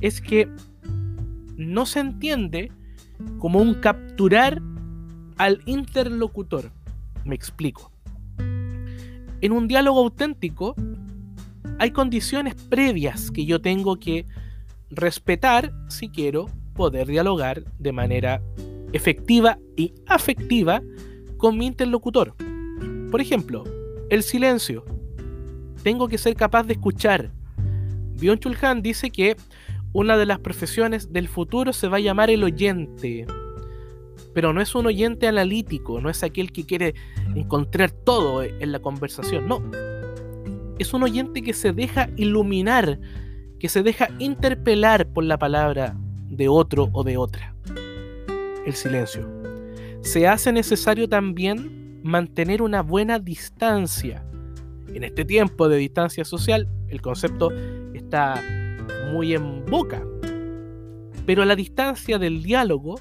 es 0.00 0.20
que 0.20 0.48
no 1.56 1.86
se 1.86 1.98
entiende 1.98 2.70
como 3.40 3.58
un 3.58 3.74
capturar 3.74 4.62
al 5.38 5.60
interlocutor. 5.66 6.70
Me 7.24 7.34
explico. 7.34 7.90
En 9.40 9.50
un 9.50 9.66
diálogo 9.66 9.98
auténtico 9.98 10.76
hay 11.80 11.90
condiciones 11.90 12.54
previas 12.54 13.32
que 13.32 13.44
yo 13.44 13.60
tengo 13.60 13.98
que 13.98 14.24
respetar 14.90 15.72
si 15.88 16.10
quiero 16.10 16.46
poder 16.74 17.08
dialogar 17.08 17.64
de 17.80 17.90
manera 17.90 18.40
efectiva 18.92 19.58
y 19.76 19.92
afectiva 20.06 20.80
con 21.38 21.58
mi 21.58 21.66
interlocutor. 21.66 22.36
Por 23.10 23.20
ejemplo, 23.20 23.64
el 24.10 24.22
silencio. 24.22 24.84
Tengo 25.82 26.08
que 26.08 26.18
ser 26.18 26.34
capaz 26.36 26.64
de 26.64 26.74
escuchar. 26.74 27.30
Bion 28.18 28.38
Chulhan 28.38 28.82
dice 28.82 29.10
que 29.10 29.36
una 29.92 30.16
de 30.16 30.26
las 30.26 30.38
profesiones 30.38 31.12
del 31.12 31.28
futuro 31.28 31.72
se 31.72 31.88
va 31.88 31.96
a 31.96 32.00
llamar 32.00 32.30
el 32.30 32.44
oyente 32.44 33.26
pero 34.34 34.52
no 34.52 34.60
es 34.60 34.74
un 34.74 34.86
oyente 34.86 35.28
analítico, 35.28 36.00
no 36.00 36.10
es 36.10 36.22
aquel 36.22 36.52
que 36.52 36.64
quiere 36.64 36.94
encontrar 37.34 37.90
todo 37.90 38.42
en 38.42 38.72
la 38.72 38.80
conversación, 38.80 39.46
no. 39.46 39.62
Es 40.78 40.92
un 40.94 41.02
oyente 41.02 41.42
que 41.42 41.52
se 41.52 41.72
deja 41.72 42.08
iluminar, 42.16 42.98
que 43.58 43.68
se 43.68 43.82
deja 43.82 44.08
interpelar 44.18 45.06
por 45.08 45.24
la 45.24 45.38
palabra 45.38 45.96
de 46.28 46.48
otro 46.48 46.88
o 46.92 47.04
de 47.04 47.16
otra. 47.16 47.54
El 48.66 48.74
silencio. 48.74 49.28
Se 50.00 50.26
hace 50.26 50.52
necesario 50.52 51.08
también 51.08 52.00
mantener 52.02 52.62
una 52.62 52.82
buena 52.82 53.18
distancia. 53.18 54.24
En 54.94 55.04
este 55.04 55.24
tiempo 55.24 55.68
de 55.68 55.76
distancia 55.78 56.24
social, 56.24 56.68
el 56.88 57.00
concepto 57.00 57.50
está 57.94 58.42
muy 59.12 59.34
en 59.34 59.64
boca. 59.66 60.02
Pero 61.26 61.44
la 61.44 61.56
distancia 61.56 62.18
del 62.18 62.42
diálogo 62.42 63.00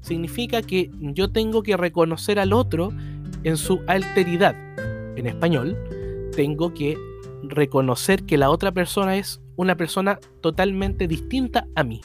significa 0.00 0.62
que 0.62 0.90
yo 1.00 1.30
tengo 1.30 1.62
que 1.62 1.76
reconocer 1.76 2.38
al 2.38 2.52
otro 2.52 2.92
en 3.44 3.56
su 3.56 3.80
alteridad. 3.86 4.56
En 5.16 5.26
español, 5.26 5.76
tengo 6.34 6.72
que 6.72 6.96
reconocer 7.42 8.24
que 8.24 8.38
la 8.38 8.50
otra 8.50 8.72
persona 8.72 9.16
es 9.16 9.40
una 9.56 9.76
persona 9.76 10.18
totalmente 10.40 11.06
distinta 11.06 11.66
a 11.74 11.84
mí. 11.84 12.00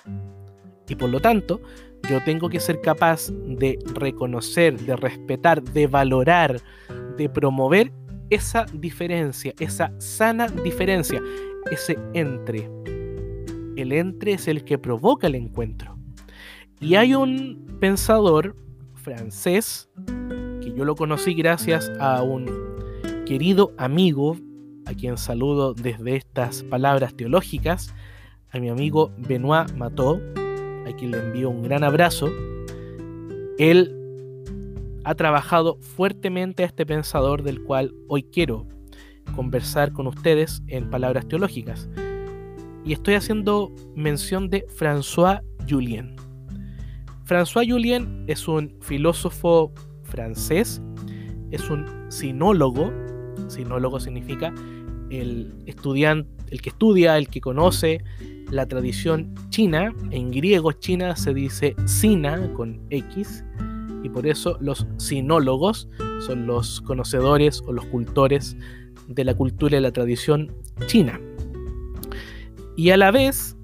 Y 0.87 0.95
por 0.95 1.09
lo 1.09 1.19
tanto, 1.19 1.61
yo 2.09 2.21
tengo 2.23 2.49
que 2.49 2.59
ser 2.59 2.81
capaz 2.81 3.29
de 3.31 3.79
reconocer, 3.93 4.77
de 4.79 4.95
respetar, 4.95 5.63
de 5.63 5.87
valorar, 5.87 6.59
de 7.17 7.29
promover 7.29 7.91
esa 8.33 8.65
diferencia, 8.73 9.53
esa 9.59 9.93
sana 9.99 10.47
diferencia, 10.47 11.21
ese 11.71 11.97
entre. 12.13 12.69
El 13.75 13.91
entre 13.91 14.33
es 14.33 14.47
el 14.47 14.63
que 14.63 14.77
provoca 14.77 15.27
el 15.27 15.35
encuentro. 15.35 15.97
Y 16.79 16.95
hay 16.95 17.15
un 17.15 17.77
pensador 17.79 18.55
francés 18.95 19.89
que 20.61 20.73
yo 20.75 20.85
lo 20.85 20.95
conocí 20.95 21.33
gracias 21.33 21.91
a 21.99 22.23
un 22.23 22.45
querido 23.25 23.73
amigo, 23.77 24.37
a 24.85 24.93
quien 24.93 25.17
saludo 25.17 25.73
desde 25.73 26.15
estas 26.15 26.63
palabras 26.63 27.15
teológicas, 27.15 27.93
a 28.51 28.59
mi 28.59 28.69
amigo 28.69 29.11
Benoit 29.17 29.71
Mató, 29.73 30.21
a 30.85 30.91
quien 30.97 31.11
le 31.11 31.19
envío 31.19 31.49
un 31.49 31.63
gran 31.63 31.83
abrazo. 31.83 32.29
Él 33.57 34.02
ha 35.03 35.15
trabajado 35.15 35.77
fuertemente 35.81 36.63
a 36.63 36.65
este 36.65 36.85
pensador 36.85 37.43
del 37.43 37.61
cual 37.63 37.93
hoy 38.07 38.23
quiero 38.23 38.67
conversar 39.35 39.91
con 39.93 40.07
ustedes 40.07 40.61
en 40.67 40.89
palabras 40.89 41.27
teológicas. 41.27 41.89
Y 42.85 42.93
estoy 42.93 43.15
haciendo 43.15 43.73
mención 43.95 44.49
de 44.49 44.65
François 44.67 45.41
Julien. 45.69 46.15
François 47.25 47.65
Julien 47.69 48.25
es 48.27 48.47
un 48.47 48.75
filósofo 48.81 49.71
francés, 50.03 50.81
es 51.51 51.69
un 51.69 51.85
sinólogo, 52.09 52.91
sinólogo 53.47 53.99
significa 53.99 54.53
el 55.09 55.53
estudiante, 55.65 56.29
el 56.51 56.61
que 56.61 56.69
estudia, 56.69 57.17
el 57.17 57.29
que 57.29 57.41
conoce 57.41 58.03
la 58.51 58.67
tradición 58.67 59.33
china, 59.49 59.93
en 60.11 60.31
griego 60.31 60.71
china 60.73 61.15
se 61.15 61.33
dice 61.33 61.75
sina 61.85 62.51
con 62.53 62.81
X, 62.89 63.43
y 64.03 64.09
por 64.09 64.27
eso 64.27 64.57
los 64.59 64.85
sinólogos 64.97 65.87
son 66.19 66.45
los 66.45 66.81
conocedores 66.81 67.63
o 67.65 67.73
los 67.73 67.85
cultores 67.85 68.55
de 69.07 69.23
la 69.23 69.33
cultura 69.33 69.77
y 69.77 69.81
la 69.81 69.91
tradición 69.91 70.51
china. 70.85 71.19
Y 72.75 72.89
a 72.89 72.97
la 72.97 73.11
vez, 73.11 73.55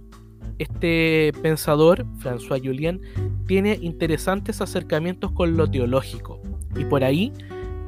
este 0.59 1.33
pensador, 1.41 2.05
François 2.19 2.61
Julien, 2.63 3.01
tiene 3.47 3.77
interesantes 3.81 4.61
acercamientos 4.61 5.31
con 5.31 5.57
lo 5.57 5.69
teológico. 5.69 6.41
Y 6.75 6.85
por 6.85 7.03
ahí, 7.03 7.33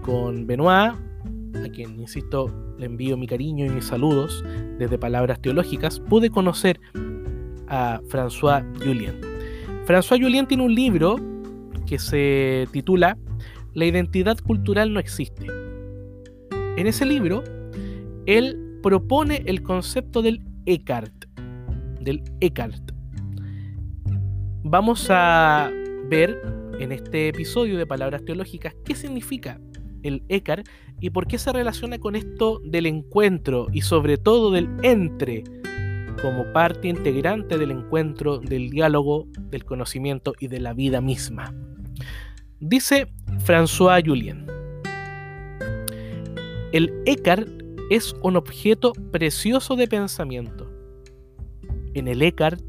con 0.02 0.48
Benoit, 0.48 0.94
a 1.56 1.70
quien, 1.72 2.00
insisto, 2.00 2.52
le 2.78 2.88
envío 2.88 3.18
mi 3.18 3.28
cariño 3.28 3.66
y 3.66 3.70
mis 3.70 3.86
saludos 3.86 4.44
desde 4.80 4.98
Palabras 4.98 5.40
Teológicas, 5.40 6.00
pude 6.00 6.30
conocer 6.30 6.80
a 7.68 8.02
François 8.10 8.66
Julien. 8.84 9.22
François 9.86 10.20
Julien 10.20 10.48
tiene 10.48 10.64
un 10.64 10.74
libro 10.74 11.18
que 11.92 12.00
se 12.00 12.70
titula 12.72 13.18
La 13.74 13.84
identidad 13.84 14.38
cultural 14.38 14.94
no 14.94 15.02
existe. 15.02 15.46
En 16.78 16.88
ese 16.88 17.06
libro, 17.06 17.44
él 18.26 18.80
propone 18.82 19.44
el 19.46 19.62
concepto 19.62 20.22
del 20.22 20.42
Eckhart, 20.66 21.26
del 22.00 22.24
Eckhart, 22.40 22.94
vamos 24.64 25.08
a 25.10 25.70
ver 26.08 26.42
en 26.80 26.94
este 26.94 27.28
episodio 27.28 27.78
de 27.78 27.86
Palabras 27.86 28.24
Teológicas 28.24 28.74
qué 28.86 28.96
significa 28.96 29.60
el 30.02 30.24
Écar 30.30 30.64
y 31.02 31.10
por 31.10 31.28
qué 31.28 31.38
se 31.38 31.52
relaciona 31.52 32.00
con 32.00 32.16
esto 32.16 32.62
del 32.64 32.86
encuentro 32.86 33.68
y 33.74 33.82
sobre 33.82 34.18
todo 34.18 34.50
del 34.50 34.70
entre 34.82 35.44
como 36.22 36.54
parte 36.54 36.88
integrante 36.88 37.58
del 37.58 37.72
encuentro, 37.72 38.38
del 38.38 38.70
diálogo, 38.70 39.28
del 39.50 39.66
conocimiento 39.66 40.36
y 40.40 40.48
de 40.48 40.62
la 40.62 40.74
vida 40.74 41.02
misma. 41.02 41.54
Dice 42.60 43.08
François 43.46 44.04
Julien, 44.06 44.46
el 46.72 46.94
Écar 47.06 47.46
es 47.90 48.16
un 48.22 48.38
objeto 48.38 48.94
precioso 49.12 49.76
de 49.76 49.88
pensamiento. 49.88 50.72
En 51.94 52.08
el 52.08 52.22
Eckhart 52.22 52.62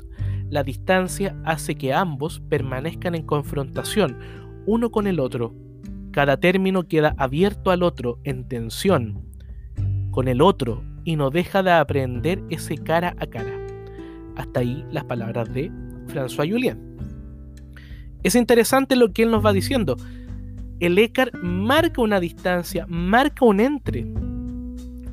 la 0.50 0.62
distancia 0.62 1.34
hace 1.44 1.76
que 1.76 1.94
ambos 1.94 2.40
permanezcan 2.50 3.14
en 3.14 3.22
confrontación 3.22 4.18
uno 4.66 4.90
con 4.90 5.06
el 5.06 5.18
otro. 5.18 5.54
Cada 6.10 6.36
término 6.36 6.86
queda 6.88 7.14
abierto 7.16 7.70
al 7.70 7.82
otro 7.82 8.18
en 8.24 8.46
tensión 8.46 9.32
con 10.10 10.28
el 10.28 10.42
otro 10.42 10.84
y 11.04 11.16
no 11.16 11.30
deja 11.30 11.62
de 11.62 11.72
aprender 11.72 12.42
ese 12.50 12.76
cara 12.76 13.16
a 13.18 13.26
cara. 13.26 13.58
Hasta 14.36 14.60
ahí 14.60 14.84
las 14.90 15.04
palabras 15.04 15.52
de 15.54 15.70
François 16.08 16.50
Julien. 16.50 16.91
Es 18.22 18.34
interesante 18.34 18.96
lo 18.96 19.12
que 19.12 19.22
él 19.22 19.30
nos 19.30 19.44
va 19.44 19.52
diciendo. 19.52 19.96
El 20.80 20.98
Eckhart 20.98 21.34
marca 21.34 22.02
una 22.02 22.20
distancia, 22.20 22.86
marca 22.88 23.44
un 23.44 23.60
entre. 23.60 24.06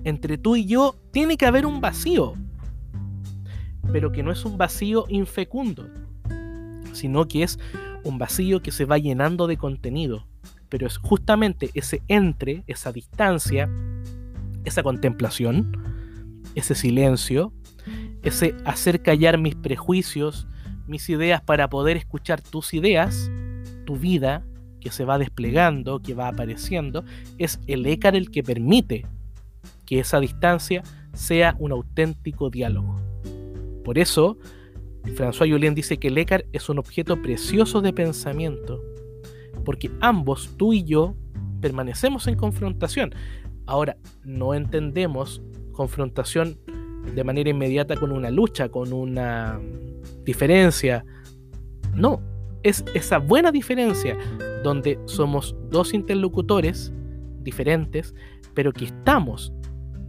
Entre 0.04 0.38
tú 0.38 0.56
y 0.56 0.66
yo 0.66 0.96
tiene 1.12 1.38
que 1.38 1.46
haber 1.46 1.66
un 1.66 1.82
vacío 1.82 2.36
pero 3.92 4.12
que 4.12 4.24
no 4.24 4.32
es 4.32 4.46
un 4.46 4.58
vacío 4.58 5.06
infecundo, 5.10 5.88
sino 6.94 7.28
que 7.28 7.44
es 7.44 7.60
un 8.04 8.18
vacío 8.18 8.62
que 8.62 8.72
se 8.72 8.86
va 8.86 8.98
llenando 8.98 9.48
de 9.48 9.58
contenido. 9.58 10.26
Pero 10.70 10.86
es 10.88 10.98
justamente 10.98 11.72
ese 11.74 12.02
entre, 12.08 12.64
esa 12.68 12.92
distancia, 12.92 13.70
esa 14.66 14.84
contemplación, 14.84 15.72
ese 16.56 16.76
silencio, 16.76 17.52
ese 18.22 18.56
hacer 18.66 19.02
callar 19.02 19.38
mis 19.40 19.56
prejuicios, 19.56 20.48
mis 20.90 21.08
ideas 21.10 21.42
para 21.42 21.70
poder 21.70 21.98
escuchar 21.98 22.42
tus 22.42 22.74
ideas, 22.74 23.32
tu 23.86 23.96
vida 23.96 24.44
que 24.80 24.92
se 24.92 25.06
va 25.06 25.18
desplegando, 25.18 26.02
que 26.02 26.14
va 26.14 26.28
apareciendo, 26.28 27.04
es 27.38 27.60
el 27.68 27.86
écar 27.86 28.16
el 28.16 28.32
que 28.32 28.44
permite 28.44 29.06
que 29.86 30.00
esa 30.00 30.20
distancia 30.20 30.84
sea 31.14 31.56
un 31.60 31.72
auténtico 31.72 32.50
diálogo. 32.50 33.00
Por 33.84 33.98
eso, 33.98 34.38
François 35.16 35.50
Julien 35.50 35.76
dice 35.76 35.98
que 35.98 36.10
el 36.10 36.18
es 36.54 36.70
un 36.70 36.80
objeto 36.80 37.22
precioso 37.22 37.82
de 37.82 37.94
pensamiento, 37.94 38.82
porque 39.66 39.92
ambos, 40.00 40.52
tú 40.58 40.74
y 40.74 40.84
yo, 40.84 41.16
permanecemos 41.62 42.28
en 42.28 42.36
confrontación. 42.36 43.14
Ahora, 43.66 43.98
no 44.24 44.54
entendemos 44.54 45.42
confrontación 45.74 46.60
de 47.16 47.24
manera 47.24 47.50
inmediata 47.50 47.96
con 47.96 48.12
una 48.12 48.30
lucha, 48.30 48.70
con 48.70 48.94
una 48.94 49.60
diferencia. 50.24 51.06
No, 51.96 52.22
es 52.64 52.84
esa 52.94 53.18
buena 53.18 53.52
diferencia 53.52 54.18
donde 54.64 55.00
somos 55.06 55.56
dos 55.70 55.94
interlocutores 55.94 56.92
diferentes, 57.42 58.14
pero 58.54 58.72
que 58.72 58.86
estamos 58.86 59.54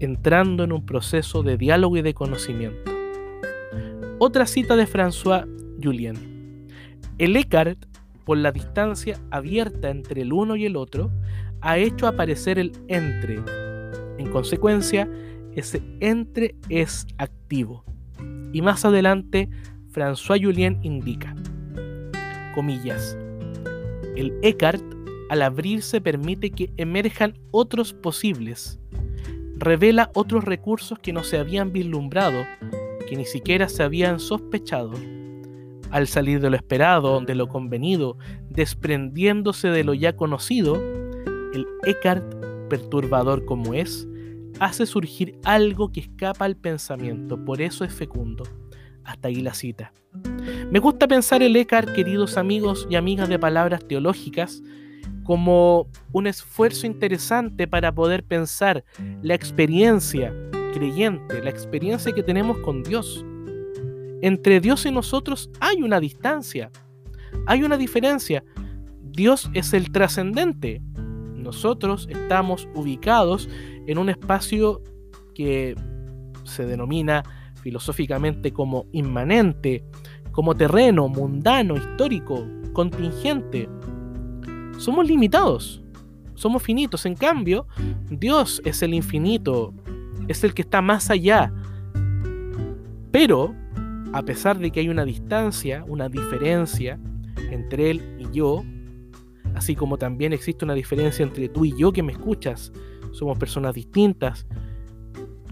entrando 0.01 0.65
en 0.65 0.73
un 0.73 0.85
proceso 0.85 1.43
de 1.43 1.57
diálogo 1.57 1.97
y 1.97 2.03
de 2.03 2.15
conocimiento. 2.15 2.91
Otra 4.19 4.47
cita 4.47 4.77
de 4.77 4.87
François 4.87 5.47
Julien. 5.83 6.69
El 7.19 7.37
Eckhart, 7.37 7.79
por 8.25 8.39
la 8.39 8.53
distancia 8.53 9.19
abierta 9.31 9.91
entre 9.91 10.23
el 10.23 10.33
uno 10.33 10.57
y 10.57 10.67
el 10.67 10.77
otro, 10.77 11.11
ha 11.61 11.79
hecho 11.79 12.07
aparecer 12.07 12.59
el 12.59 12.73
entre. 12.89 13.41
En 14.19 14.31
consecuencia, 14.31 15.09
ese 15.57 15.83
entre 16.01 16.55
es 16.69 17.07
activo. 17.19 17.85
Y 18.53 18.63
más 18.63 18.85
adelante, 18.85 19.49
François 19.93 20.43
Julien 20.43 20.79
indica, 20.83 21.35
comillas, 22.55 23.17
el 24.17 24.33
Eckhart 24.43 24.83
al 25.31 25.43
abrirse 25.43 26.01
permite 26.01 26.51
que 26.51 26.73
emerjan 26.77 27.39
otros 27.53 27.93
posibles, 27.93 28.81
revela 29.57 30.11
otros 30.15 30.45
recursos 30.45 30.99
que 30.99 31.13
no 31.13 31.23
se 31.23 31.39
habían 31.39 31.73
vislumbrado, 31.73 32.45
que 33.09 33.17
ni 33.17 33.25
siquiera 33.25 33.69
se 33.69 33.85
habían 33.85 34.19
sospechado. 34.19 34.93
Al 35.91 36.09
salir 36.09 36.41
de 36.41 36.51
lo 36.51 36.57
esperado, 36.57 37.21
de 37.21 37.35
lo 37.35 37.49
convenido, 37.49 38.17
desprendiéndose 38.49 39.69
de 39.69 39.85
lo 39.85 39.95
ya 39.95 40.17
conocido, 40.17 40.77
el 41.55 41.67
Eckhart, 41.85 42.25
perturbador 42.69 43.45
como 43.45 43.75
es, 43.75 44.09
hace 44.61 44.87
surgir 44.87 45.39
algo 45.45 45.91
que 45.91 46.01
escapa 46.01 46.45
al 46.45 46.57
pensamiento, 46.57 47.43
por 47.45 47.61
eso 47.61 47.85
es 47.85 47.93
fecundo. 47.93 48.45
Hasta 49.05 49.29
ahí 49.29 49.37
la 49.37 49.55
cita. 49.55 49.93
Me 50.71 50.79
gusta 50.79 51.09
pensar 51.09 51.43
el 51.43 51.57
Eckhart, 51.57 51.93
queridos 51.93 52.37
amigos 52.37 52.87
y 52.91 52.97
amigas 52.97 53.29
de 53.29 53.39
palabras 53.39 53.87
teológicas, 53.89 54.63
como 55.25 55.89
un 56.13 56.27
esfuerzo 56.27 56.87
interesante 56.87 57.67
para 57.67 57.95
poder 57.95 58.23
pensar 58.23 58.85
la 59.23 59.35
experiencia 59.35 60.33
creyente, 60.73 61.43
la 61.43 61.51
experiencia 61.51 62.13
que 62.13 62.23
tenemos 62.23 62.59
con 62.59 62.83
Dios. 62.83 63.25
Entre 64.23 64.61
Dios 64.61 64.85
y 64.87 64.91
nosotros 64.91 65.51
hay 65.61 65.83
una 65.83 65.99
distancia, 66.01 66.71
hay 67.47 67.63
una 67.63 67.77
diferencia. 67.77 68.45
Dios 69.03 69.51
es 69.55 69.73
el 69.73 69.91
trascendente. 69.91 70.83
Nosotros 71.43 72.07
estamos 72.11 72.69
ubicados 72.75 73.49
en 73.87 73.99
un 73.99 74.09
espacio 74.09 74.83
que 75.35 75.75
se 76.45 76.67
denomina 76.67 77.23
filosóficamente 77.63 78.53
como 78.53 78.87
inmanente, 78.93 79.85
como 80.33 80.55
terreno 80.55 81.09
mundano, 81.09 81.77
histórico, 81.77 82.47
contingente. 82.73 83.69
Somos 84.79 85.07
limitados, 85.07 85.83
somos 86.35 86.63
finitos. 86.63 87.05
En 87.07 87.15
cambio, 87.15 87.67
Dios 88.09 88.63
es 88.65 88.83
el 88.83 88.95
infinito, 88.95 89.75
es 90.29 90.45
el 90.45 90.55
que 90.55 90.63
está 90.63 90.81
más 90.81 91.11
allá. 91.11 91.53
Pero, 93.11 93.55
a 94.13 94.23
pesar 94.23 94.59
de 94.59 94.71
que 94.71 94.81
hay 94.81 94.89
una 94.89 95.05
distancia, 95.05 95.85
una 95.87 96.09
diferencia 96.09 96.99
entre 97.51 97.91
Él 97.91 98.17
y 98.19 98.35
yo, 98.35 98.63
así 99.61 99.77
como 99.77 99.99
también 99.99 100.33
existe 100.33 100.65
una 100.65 100.73
diferencia 100.73 101.23
entre 101.23 101.51
tú 101.51 101.67
y 101.67 101.77
yo 101.77 101.93
que 101.93 102.03
me 102.03 102.13
escuchas, 102.13 102.73
somos 103.13 103.37
personas 103.37 103.75
distintas, 103.75 104.47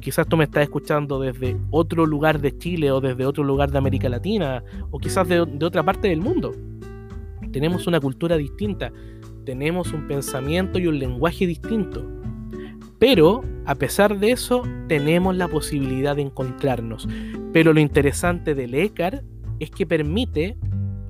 quizás 0.00 0.26
tú 0.26 0.38
me 0.38 0.44
estás 0.44 0.62
escuchando 0.62 1.20
desde 1.20 1.58
otro 1.70 2.06
lugar 2.06 2.40
de 2.40 2.56
Chile 2.56 2.90
o 2.90 3.02
desde 3.02 3.26
otro 3.26 3.44
lugar 3.44 3.70
de 3.70 3.76
América 3.76 4.08
Latina 4.08 4.64
o 4.90 4.98
quizás 4.98 5.28
de, 5.28 5.40
otra 5.40 5.82
parte 5.82 6.08
del 6.08 6.22
mundo. 6.22 6.54
Tenemos 7.52 7.86
una 7.86 8.00
cultura 8.00 8.38
distinta, 8.38 8.90
tenemos 9.44 9.92
un 9.92 10.08
pensamiento 10.08 10.78
y 10.78 10.86
un 10.86 10.98
lenguaje 10.98 11.46
distinto. 11.46 12.02
Pero, 12.98 13.42
a 13.66 13.74
pesar 13.74 14.18
de 14.18 14.30
eso, 14.30 14.62
tenemos 14.88 15.36
la 15.36 15.48
posibilidad 15.48 16.16
de 16.16 16.22
encontrarnos. 16.22 17.06
Pero 17.52 17.74
lo 17.74 17.80
interesante 17.80 18.54
del 18.54 18.74
ECAR 18.74 19.22
es 19.60 19.70
que 19.70 19.84
permite, 19.84 20.56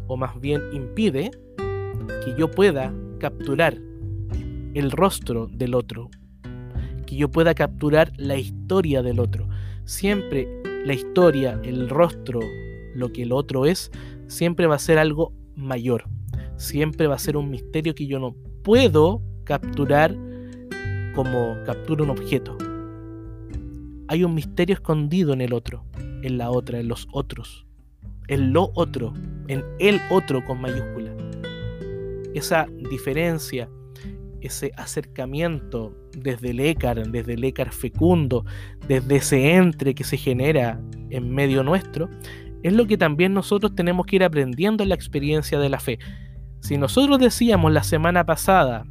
o 0.09 0.17
más 0.17 0.41
bien 0.41 0.63
impide, 0.73 1.31
que 2.25 2.35
yo 2.37 2.51
pueda 2.51 2.93
capturar 3.19 3.79
el 4.75 4.91
rostro 4.91 5.49
del 5.53 5.75
otro, 5.75 6.11
que 7.07 7.17
yo 7.17 7.31
pueda 7.31 7.55
capturar 7.55 8.13
la 8.17 8.37
historia 8.37 9.03
del 9.03 9.21
otro. 9.21 9.49
Siempre 9.85 10.49
la 10.85 10.95
historia, 10.95 11.61
el 11.65 11.89
rostro, 11.89 12.41
lo 12.95 13.13
que 13.13 13.23
el 13.23 13.33
otro 13.33 13.67
es, 13.67 13.91
siempre 14.27 14.67
va 14.67 14.77
a 14.77 14.79
ser 14.79 14.99
algo 14.99 15.33
mayor. 15.55 16.05
Siempre 16.57 17.07
va 17.07 17.15
a 17.15 17.19
ser 17.19 17.37
un 17.37 17.51
misterio 17.51 17.95
que 17.95 18.07
yo 18.07 18.19
no 18.19 18.35
puedo 18.63 19.23
capturar 19.45 20.15
como 21.15 21.57
captura 21.65 22.05
un 22.05 22.11
objeto. 22.11 22.57
Hay 24.09 24.25
un 24.25 24.35
misterio 24.35 24.75
escondido 24.75 25.33
en 25.33 25.41
el 25.41 25.53
otro, 25.53 25.85
en 26.23 26.39
la 26.39 26.51
otra, 26.51 26.79
en 26.81 26.89
los 26.89 27.09
otros, 27.13 27.67
en 28.29 28.53
lo 28.53 28.71
otro, 28.75 29.13
en 29.49 29.65
el 29.79 30.01
otro 30.11 30.45
con 30.45 30.61
mayúscula. 30.61 31.08
Esa 32.35 32.67
diferencia, 32.91 33.69
ese 34.41 34.71
acercamiento 34.77 35.95
desde 36.17 36.51
el 36.51 36.61
écar, 36.61 37.11
desde 37.11 37.35
el 37.35 37.45
écar 37.45 37.73
fecundo, 37.73 38.45
desde 38.87 39.17
ese 39.17 39.55
entre 39.55 39.95
que 39.95 40.05
se 40.05 40.17
genera 40.17 40.81
en 41.11 41.31
medio 41.31 41.63
nuestro, 41.63 42.09
es 42.63 42.73
lo 42.73 42.87
que 42.87 42.99
también 42.99 43.35
nosotros 43.35 43.75
tenemos 43.75 44.07
que 44.07 44.17
ir 44.17 44.25
aprendiendo 44.25 44.83
en 44.83 44.91
la 44.91 44.95
experiencia 44.95 45.59
de 45.59 45.69
la 45.69 45.81
fe. 45.81 45.99
Si 46.61 46.77
nosotros 46.77 47.19
decíamos 47.19 47.73
la 47.73 47.83
semana 47.83 48.27
pasada, 48.27 48.85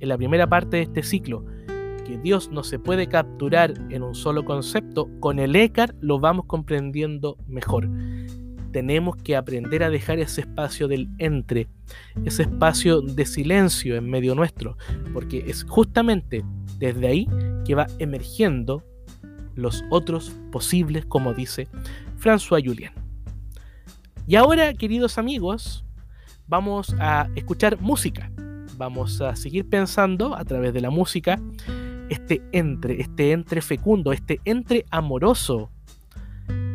en 0.00 0.08
la 0.08 0.16
primera 0.16 0.48
parte 0.48 0.78
de 0.78 0.82
este 0.84 1.02
ciclo, 1.02 1.44
que 2.04 2.18
Dios 2.18 2.50
no 2.50 2.64
se 2.64 2.78
puede 2.78 3.06
capturar 3.06 3.74
en 3.90 4.02
un 4.02 4.14
solo 4.14 4.44
concepto, 4.44 5.08
con 5.20 5.38
el 5.38 5.54
écar 5.54 5.94
lo 6.00 6.18
vamos 6.18 6.46
comprendiendo 6.46 7.36
mejor 7.46 7.88
tenemos 8.72 9.16
que 9.16 9.36
aprender 9.36 9.82
a 9.82 9.90
dejar 9.90 10.18
ese 10.18 10.40
espacio 10.42 10.88
del 10.88 11.08
entre, 11.18 11.68
ese 12.24 12.42
espacio 12.42 13.00
de 13.00 13.26
silencio 13.26 13.96
en 13.96 14.08
medio 14.10 14.34
nuestro, 14.34 14.76
porque 15.12 15.44
es 15.46 15.64
justamente 15.64 16.44
desde 16.78 17.06
ahí 17.06 17.28
que 17.64 17.74
va 17.74 17.86
emergiendo 17.98 18.82
los 19.54 19.84
otros 19.90 20.32
posibles, 20.50 21.04
como 21.04 21.34
dice 21.34 21.68
François 22.18 22.64
Julien. 22.64 22.92
Y 24.26 24.36
ahora, 24.36 24.72
queridos 24.74 25.18
amigos, 25.18 25.84
vamos 26.46 26.94
a 26.98 27.28
escuchar 27.34 27.80
música. 27.80 28.30
Vamos 28.76 29.20
a 29.20 29.36
seguir 29.36 29.68
pensando 29.68 30.34
a 30.34 30.44
través 30.44 30.72
de 30.72 30.80
la 30.80 30.90
música 30.90 31.40
este 32.08 32.42
entre, 32.52 33.00
este 33.00 33.32
entre 33.32 33.60
fecundo, 33.60 34.12
este 34.12 34.40
entre 34.44 34.84
amoroso. 34.90 35.70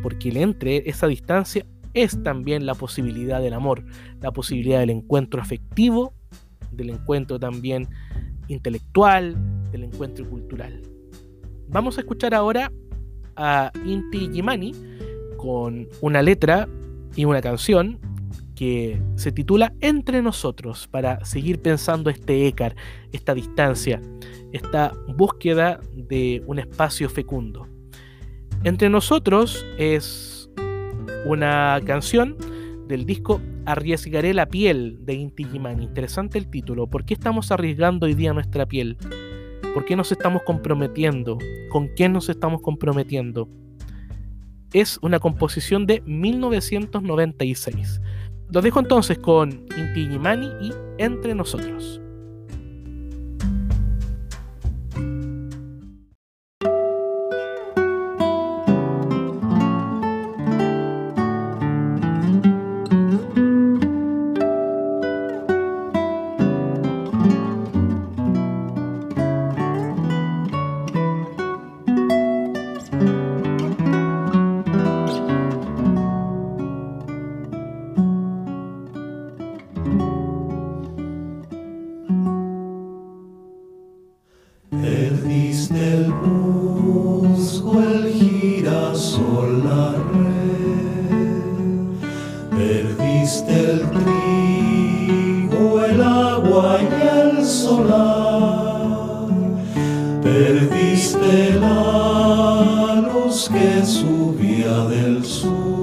Porque 0.03 0.29
el 0.29 0.37
entre, 0.37 0.89
esa 0.89 1.07
distancia, 1.07 1.65
es 1.97 2.21
también 2.21 2.65
la 2.65 2.75
posibilidad 2.75 3.41
del 3.41 3.53
amor, 3.53 3.83
la 4.21 4.31
posibilidad 4.31 4.79
del 4.79 4.91
encuentro 4.91 5.41
afectivo, 5.41 6.13
del 6.71 6.91
encuentro 6.91 7.39
también 7.39 7.87
intelectual, 8.47 9.35
del 9.71 9.85
encuentro 9.85 10.29
cultural. 10.29 10.81
Vamos 11.69 11.97
a 11.97 12.01
escuchar 12.01 12.35
ahora 12.35 12.71
a 13.35 13.71
Inti 13.83 14.29
Gimani 14.31 14.73
con 15.37 15.87
una 16.01 16.21
letra 16.21 16.67
y 17.15 17.25
una 17.25 17.41
canción 17.41 17.99
que 18.55 19.01
se 19.15 19.31
titula 19.31 19.73
Entre 19.81 20.21
nosotros 20.21 20.87
para 20.87 21.25
seguir 21.25 21.61
pensando 21.61 22.11
este 22.11 22.47
écar, 22.47 22.75
esta 23.11 23.33
distancia, 23.33 24.01
esta 24.51 24.93
búsqueda 25.15 25.79
de 25.95 26.43
un 26.45 26.59
espacio 26.59 27.09
fecundo. 27.09 27.67
Entre 28.63 28.89
nosotros 28.89 29.65
es 29.77 30.36
una 31.27 31.81
canción 31.85 32.37
del 32.87 33.05
disco 33.05 33.41
Arriesgaré 33.65 34.33
la 34.33 34.45
piel 34.45 35.05
de 35.05 35.13
Inti 35.13 35.43
Gimani. 35.43 35.83
Interesante 35.83 36.37
el 36.37 36.49
título. 36.49 36.87
¿Por 36.87 37.03
qué 37.03 37.13
estamos 37.13 37.51
arriesgando 37.51 38.05
hoy 38.05 38.13
día 38.13 38.31
nuestra 38.31 38.65
piel? 38.65 38.97
¿Por 39.73 39.83
qué 39.83 39.97
nos 39.97 40.11
estamos 40.11 40.43
comprometiendo? 40.43 41.37
¿Con 41.69 41.89
quién 41.89 42.13
nos 42.13 42.29
estamos 42.29 42.61
comprometiendo? 42.61 43.49
Es 44.71 44.97
una 45.01 45.19
composición 45.19 45.85
de 45.85 46.01
1996. 46.05 48.01
Los 48.49 48.63
dejo 48.63 48.79
entonces 48.79 49.17
con 49.19 49.51
Inti 49.77 50.07
Gimani 50.07 50.47
y 50.61 50.71
Entre 50.97 51.35
Nosotros. 51.35 52.01
Perdiste 84.69 85.93
el 85.93 86.09
musgo, 86.09 87.81
el 87.81 88.11
girasol, 88.11 89.63
la 89.63 89.93
red. 90.11 91.07
Perdiste 92.51 93.53
el 93.71 93.81
trigo, 93.91 95.63
el 95.85 96.01
agua 96.01 96.79
y 96.81 96.85
el 97.17 97.45
solar. 97.45 99.29
Perdiste 100.21 101.53
la 101.61 103.07
luz 103.13 103.49
que 103.49 103.85
subía 103.85 104.83
del 104.89 105.23
sur. 105.23 105.76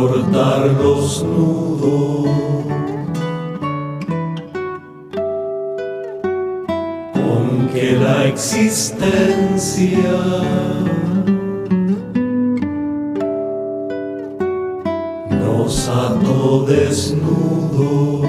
Cortar 0.00 0.66
los 0.82 1.22
nudos. 1.22 2.30
Con 7.12 7.68
que 7.72 7.92
la 8.00 8.26
existencia 8.26 9.98
nos 15.42 15.88
ató 15.88 16.64
desnudos. 16.66 18.19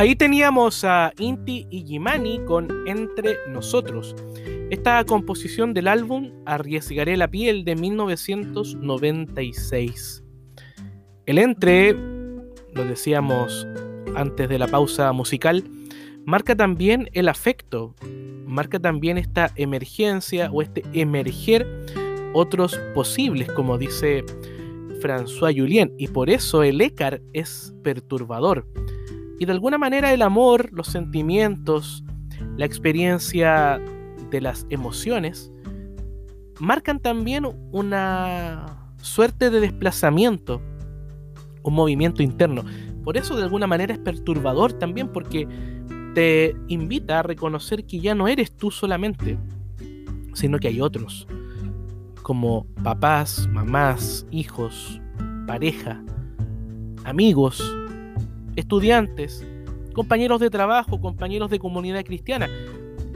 Ahí 0.00 0.16
teníamos 0.16 0.82
a 0.84 1.12
Inti 1.18 1.66
y 1.68 1.84
Jimani 1.84 2.40
con 2.46 2.88
Entre 2.88 3.36
Nosotros. 3.50 4.16
Esta 4.70 5.04
composición 5.04 5.74
del 5.74 5.88
álbum 5.88 6.32
Arriesgaré 6.46 7.18
la 7.18 7.28
piel 7.28 7.66
de 7.66 7.76
1996. 7.76 10.24
El 11.26 11.36
Entre, 11.36 11.92
lo 11.92 12.86
decíamos 12.88 13.66
antes 14.16 14.48
de 14.48 14.58
la 14.58 14.68
pausa 14.68 15.12
musical, 15.12 15.64
marca 16.24 16.56
también 16.56 17.10
el 17.12 17.28
afecto, 17.28 17.94
marca 18.46 18.80
también 18.80 19.18
esta 19.18 19.52
emergencia 19.56 20.50
o 20.50 20.62
este 20.62 20.82
emerger 20.94 21.68
otros 22.32 22.80
posibles, 22.94 23.52
como 23.52 23.76
dice 23.76 24.24
François 25.02 25.54
Julien, 25.54 25.92
y 25.98 26.08
por 26.08 26.30
eso 26.30 26.62
el 26.62 26.80
écar 26.80 27.20
es 27.34 27.74
perturbador. 27.82 28.66
Y 29.40 29.46
de 29.46 29.52
alguna 29.52 29.78
manera 29.78 30.12
el 30.12 30.20
amor, 30.20 30.68
los 30.70 30.88
sentimientos, 30.88 32.04
la 32.58 32.66
experiencia 32.66 33.80
de 34.30 34.40
las 34.42 34.66
emociones, 34.68 35.50
marcan 36.58 37.00
también 37.00 37.46
una 37.72 38.92
suerte 38.98 39.48
de 39.48 39.60
desplazamiento, 39.60 40.60
un 41.62 41.72
movimiento 41.72 42.22
interno. 42.22 42.64
Por 43.02 43.16
eso 43.16 43.34
de 43.34 43.44
alguna 43.44 43.66
manera 43.66 43.94
es 43.94 43.98
perturbador 43.98 44.74
también 44.74 45.08
porque 45.08 45.48
te 46.14 46.54
invita 46.68 47.20
a 47.20 47.22
reconocer 47.22 47.86
que 47.86 47.98
ya 47.98 48.14
no 48.14 48.28
eres 48.28 48.54
tú 48.54 48.70
solamente, 48.70 49.38
sino 50.34 50.58
que 50.58 50.68
hay 50.68 50.82
otros, 50.82 51.26
como 52.22 52.66
papás, 52.82 53.48
mamás, 53.50 54.26
hijos, 54.30 55.00
pareja, 55.46 56.04
amigos, 57.04 57.74
estudiantes, 58.56 59.46
compañeros 59.94 60.40
de 60.40 60.50
trabajo, 60.50 61.00
compañeros 61.00 61.50
de 61.50 61.58
comunidad 61.58 62.04
cristiana. 62.04 62.48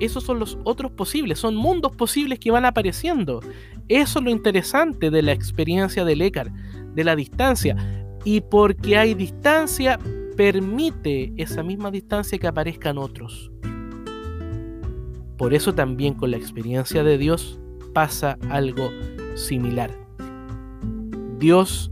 Esos 0.01 0.25
son 0.25 0.39
los 0.41 0.59
otros 0.65 0.91
posibles, 0.93 1.39
son 1.39 1.55
mundos 1.55 1.95
posibles 1.95 2.39
que 2.39 2.51
van 2.51 2.65
apareciendo. 2.65 3.41
Eso 3.89 4.19
es 4.19 4.25
lo 4.25 4.31
interesante 4.31 5.11
de 5.11 5.23
la 5.23 5.33
experiencia 5.33 6.05
del 6.05 6.23
ECAR, 6.23 6.51
de 6.95 7.05
la 7.05 7.15
distancia. 7.15 7.77
Y 8.25 8.41
porque 8.41 8.97
hay 8.97 9.15
distancia, 9.15 9.99
permite 10.37 11.33
esa 11.37 11.63
misma 11.63 11.91
distancia 11.91 12.39
que 12.39 12.47
aparezcan 12.47 12.99
otros. 12.99 13.53
Por 15.37 15.55
eso 15.55 15.75
también 15.75 16.15
con 16.15 16.31
la 16.31 16.37
experiencia 16.37 17.05
de 17.05 17.19
Dios 17.19 17.61
pasa 17.93 18.39
algo 18.51 18.91
similar. 19.35 19.91
Dios 21.39 21.91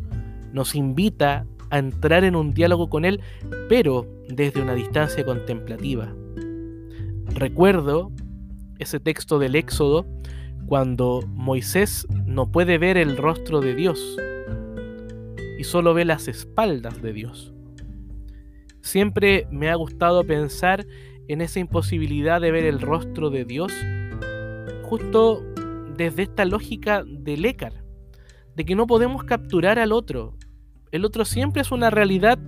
nos 0.52 0.74
invita 0.74 1.46
a 1.72 1.78
entrar 1.78 2.22
en 2.22 2.36
un 2.36 2.52
diálogo 2.52 2.88
con 2.90 3.04
Él, 3.04 3.20
pero 3.68 4.06
desde 4.28 4.60
una 4.60 4.74
distancia 4.74 5.24
contemplativa. 5.24 6.14
Recuerdo 7.34 8.12
ese 8.78 9.00
texto 9.00 9.38
del 9.38 9.56
Éxodo 9.56 10.06
cuando 10.66 11.22
Moisés 11.28 12.06
no 12.26 12.52
puede 12.52 12.76
ver 12.76 12.98
el 12.98 13.16
rostro 13.16 13.60
de 13.60 13.74
Dios 13.74 14.16
y 15.58 15.64
solo 15.64 15.94
ve 15.94 16.04
las 16.04 16.28
espaldas 16.28 17.00
de 17.00 17.14
Dios. 17.14 17.54
Siempre 18.82 19.46
me 19.50 19.70
ha 19.70 19.74
gustado 19.74 20.24
pensar 20.24 20.86
en 21.28 21.40
esa 21.40 21.58
imposibilidad 21.58 22.40
de 22.42 22.50
ver 22.50 22.64
el 22.64 22.80
rostro 22.80 23.30
de 23.30 23.46
Dios, 23.46 23.72
justo 24.82 25.42
desde 25.96 26.24
esta 26.24 26.44
lógica 26.44 27.02
del 27.06 27.46
Écar, 27.46 27.82
de 28.56 28.64
que 28.66 28.74
no 28.74 28.86
podemos 28.86 29.24
capturar 29.24 29.78
al 29.78 29.92
otro. 29.92 30.36
El 30.92 31.06
otro 31.06 31.24
siempre 31.24 31.62
es 31.62 31.72
una 31.72 31.90
realidad 31.90 32.38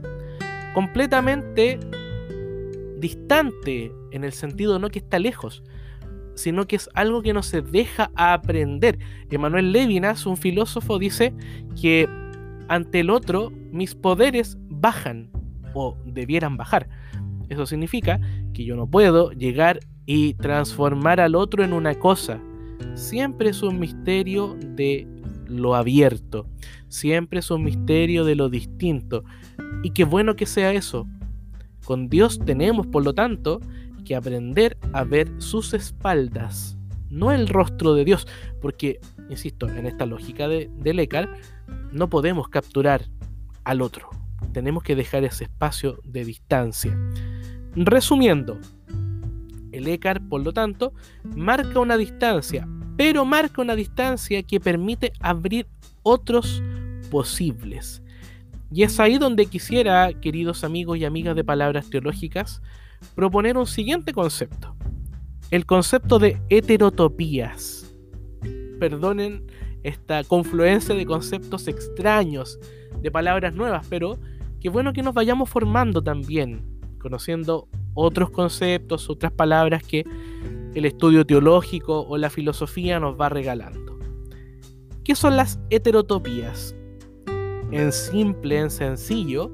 completamente 0.75 1.81
distante, 2.99 3.91
en 4.13 4.23
el 4.23 4.33
sentido 4.33 4.79
no 4.79 4.91
que 4.91 4.99
está 4.99 5.19
lejos, 5.19 5.63
sino 6.35 6.67
que 6.67 6.77
es 6.77 6.91
algo 6.95 7.23
que 7.23 7.33
no 7.33 7.43
se 7.43 7.63
deja 7.63 8.11
aprender. 8.15 8.99
Emanuel 9.31 9.73
Levinas, 9.73 10.27
un 10.27 10.37
filósofo, 10.37 10.99
dice 10.99 11.35
que 11.81 12.09
ante 12.69 13.01
el 13.01 13.11
otro 13.11 13.51
mis 13.73 13.95
poderes 13.95 14.59
bajan 14.69 15.31
o 15.73 15.97
debieran 16.05 16.57
bajar. 16.57 16.89
Eso 17.49 17.67
significa 17.67 18.21
que 18.53 18.65
yo 18.65 18.77
no 18.77 18.87
puedo 18.87 19.33
llegar 19.33 19.81
y 20.07 20.35
transformar 20.35 21.21
al 21.21 21.35
otro 21.35 21.65
en 21.65 21.73
una 21.73 21.95
cosa. 21.95 22.41
Siempre 22.95 23.51
es 23.51 23.63
un 23.63 23.79
misterio 23.79 24.57
de 24.61 25.07
lo 25.61 25.75
abierto, 25.75 26.49
siempre 26.89 27.41
es 27.41 27.51
un 27.51 27.65
misterio 27.65 28.25
de 28.25 28.35
lo 28.35 28.49
distinto. 28.49 29.25
Y 29.83 29.91
qué 29.91 30.05
bueno 30.05 30.37
que 30.37 30.47
sea 30.47 30.73
eso. 30.73 31.07
Con 31.85 32.09
Dios 32.09 32.39
tenemos, 32.45 32.87
por 32.87 33.05
lo 33.05 33.15
tanto, 33.15 33.61
que 34.05 34.15
aprender 34.15 34.77
a 34.93 35.05
ver 35.05 35.31
sus 35.39 35.75
espaldas, 35.75 36.79
no 37.11 37.33
el 37.33 37.49
rostro 37.49 37.95
de 37.95 38.05
Dios, 38.05 38.27
porque, 38.61 39.01
insisto, 39.31 39.69
en 39.69 39.87
esta 39.87 40.07
lógica 40.07 40.47
de, 40.47 40.71
de 40.79 41.29
no 41.93 42.09
podemos 42.09 42.49
capturar 42.49 43.03
al 43.65 43.83
otro, 43.83 44.11
tenemos 44.53 44.83
que 44.83 44.95
dejar 44.95 45.25
ese 45.25 45.45
espacio 45.45 46.01
de 46.05 46.25
distancia. 46.25 46.99
Resumiendo, 47.75 48.59
el 49.73 49.89
ECAR, 49.89 50.27
por 50.29 50.43
lo 50.43 50.53
tanto, 50.53 50.93
marca 51.35 51.81
una 51.81 51.97
distancia, 51.97 52.69
pero 52.97 53.25
marca 53.25 53.63
una 53.63 53.77
distancia 53.77 54.43
que 54.43 54.61
permite 54.61 55.13
abrir 55.21 55.67
otros 56.03 56.63
posibles. 57.11 58.03
Y 58.71 58.83
es 58.83 58.99
ahí 58.99 59.19
donde 59.19 59.47
quisiera, 59.47 60.13
queridos 60.13 60.65
amigos 60.65 60.99
y 60.99 61.05
amigas 61.05 61.37
de 61.37 61.45
palabras 61.45 61.91
teológicas, 61.91 62.63
proponer 63.15 63.57
un 63.57 63.67
siguiente 63.67 64.13
concepto. 64.13 64.75
El 65.51 65.67
concepto 65.67 66.19
de 66.19 66.41
heterotopías. 66.49 67.95
Perdonen 68.81 69.47
esta 69.83 70.25
confluencia 70.25 70.95
de 70.95 71.07
conceptos 71.07 71.69
extraños, 71.69 72.59
de 73.01 73.11
palabras 73.11 73.55
nuevas, 73.55 73.87
pero 73.89 74.19
qué 74.61 74.69
bueno 74.71 74.93
que 74.93 75.03
nos 75.03 75.15
vayamos 75.15 75.51
formando 75.51 76.03
también, 76.03 76.65
conociendo 76.99 77.69
otros 77.93 78.31
conceptos, 78.31 79.09
otras 79.11 79.31
palabras 79.31 79.83
que 79.85 80.05
el 80.75 80.85
estudio 80.85 81.25
teológico 81.25 82.01
o 82.03 82.17
la 82.19 82.31
filosofía 82.31 83.01
nos 83.01 83.19
va 83.19 83.29
regalando. 83.29 83.99
¿Qué 85.05 85.15
son 85.15 85.37
las 85.37 85.61
heterotopías? 85.71 86.75
En 87.71 87.93
simple, 87.93 88.59
en 88.59 88.71
sencillo, 88.71 89.51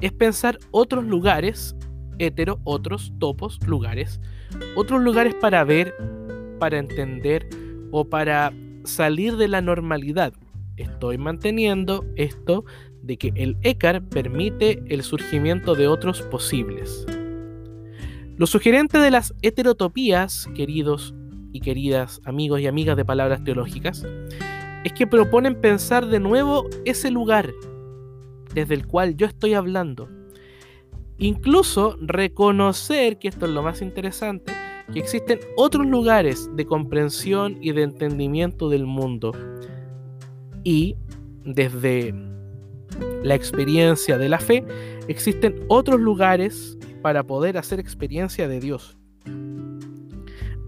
es 0.00 0.12
pensar 0.12 0.58
otros 0.70 1.04
lugares, 1.04 1.76
hetero, 2.18 2.60
otros, 2.64 3.12
topos, 3.18 3.58
lugares, 3.66 4.20
otros 4.76 5.02
lugares 5.02 5.34
para 5.34 5.64
ver, 5.64 5.94
para 6.58 6.78
entender 6.78 7.48
o 7.90 8.04
para 8.04 8.52
salir 8.84 9.36
de 9.36 9.48
la 9.48 9.60
normalidad. 9.60 10.32
Estoy 10.76 11.18
manteniendo 11.18 12.04
esto 12.16 12.64
de 13.02 13.16
que 13.16 13.32
el 13.36 13.56
ECAR 13.62 14.02
permite 14.08 14.82
el 14.88 15.02
surgimiento 15.02 15.74
de 15.74 15.88
otros 15.88 16.22
posibles. 16.22 17.06
Lo 18.36 18.46
sugerente 18.46 18.98
de 18.98 19.12
las 19.12 19.32
heterotopías, 19.42 20.48
queridos 20.56 21.14
y 21.52 21.60
queridas 21.60 22.20
amigos 22.24 22.60
y 22.60 22.66
amigas 22.66 22.96
de 22.96 23.04
palabras 23.04 23.44
teológicas, 23.44 24.04
es 24.82 24.92
que 24.92 25.06
proponen 25.06 25.60
pensar 25.60 26.06
de 26.06 26.18
nuevo 26.18 26.68
ese 26.84 27.12
lugar 27.12 27.52
desde 28.52 28.74
el 28.74 28.88
cual 28.88 29.16
yo 29.16 29.26
estoy 29.26 29.54
hablando. 29.54 30.08
Incluso 31.18 31.96
reconocer, 32.00 33.20
que 33.20 33.28
esto 33.28 33.46
es 33.46 33.52
lo 33.52 33.62
más 33.62 33.80
interesante, 33.82 34.52
que 34.92 34.98
existen 34.98 35.38
otros 35.56 35.86
lugares 35.86 36.50
de 36.56 36.66
comprensión 36.66 37.56
y 37.60 37.70
de 37.70 37.82
entendimiento 37.82 38.68
del 38.68 38.84
mundo. 38.84 39.30
Y 40.64 40.96
desde 41.44 42.12
la 43.22 43.36
experiencia 43.36 44.18
de 44.18 44.28
la 44.28 44.40
fe, 44.40 44.64
existen 45.06 45.64
otros 45.68 46.00
lugares 46.00 46.76
para 47.04 47.22
poder 47.22 47.58
hacer 47.58 47.80
experiencia 47.80 48.48
de 48.48 48.60
Dios. 48.60 48.96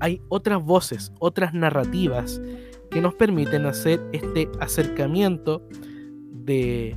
Hay 0.00 0.20
otras 0.28 0.62
voces, 0.62 1.10
otras 1.18 1.54
narrativas 1.54 2.42
que 2.90 3.00
nos 3.00 3.14
permiten 3.14 3.64
hacer 3.64 4.02
este 4.12 4.46
acercamiento 4.60 5.66
de 6.44 6.94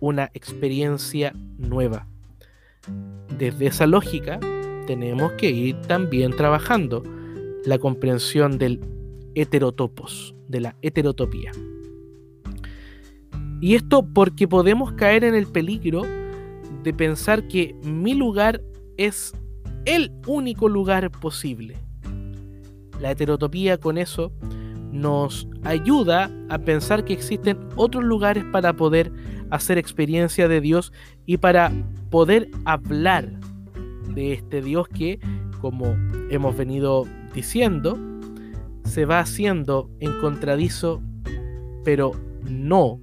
una 0.00 0.32
experiencia 0.34 1.32
nueva. 1.58 2.08
Desde 3.38 3.68
esa 3.68 3.86
lógica 3.86 4.40
tenemos 4.88 5.30
que 5.34 5.48
ir 5.48 5.80
también 5.82 6.32
trabajando 6.32 7.04
la 7.64 7.78
comprensión 7.78 8.58
del 8.58 8.80
heterotopos, 9.36 10.34
de 10.48 10.60
la 10.62 10.76
heterotopía. 10.82 11.52
Y 13.60 13.76
esto 13.76 14.04
porque 14.12 14.48
podemos 14.48 14.90
caer 14.94 15.22
en 15.22 15.36
el 15.36 15.46
peligro 15.46 16.02
de 16.86 16.94
pensar 16.94 17.48
que 17.48 17.74
mi 17.82 18.14
lugar 18.14 18.62
es 18.96 19.34
el 19.86 20.12
único 20.24 20.68
lugar 20.68 21.10
posible. 21.10 21.76
La 23.00 23.10
heterotopía 23.10 23.76
con 23.76 23.98
eso 23.98 24.32
nos 24.92 25.48
ayuda 25.64 26.30
a 26.48 26.58
pensar 26.58 27.04
que 27.04 27.12
existen 27.12 27.58
otros 27.74 28.04
lugares 28.04 28.44
para 28.52 28.74
poder 28.74 29.10
hacer 29.50 29.78
experiencia 29.78 30.46
de 30.46 30.60
Dios 30.60 30.92
y 31.26 31.38
para 31.38 31.72
poder 32.08 32.48
hablar 32.66 33.32
de 34.14 34.34
este 34.34 34.62
Dios 34.62 34.86
que, 34.86 35.18
como 35.60 35.96
hemos 36.30 36.56
venido 36.56 37.04
diciendo, 37.34 37.98
se 38.84 39.06
va 39.06 39.18
haciendo 39.18 39.90
encontradizo, 39.98 41.02
pero 41.82 42.12
no, 42.48 43.00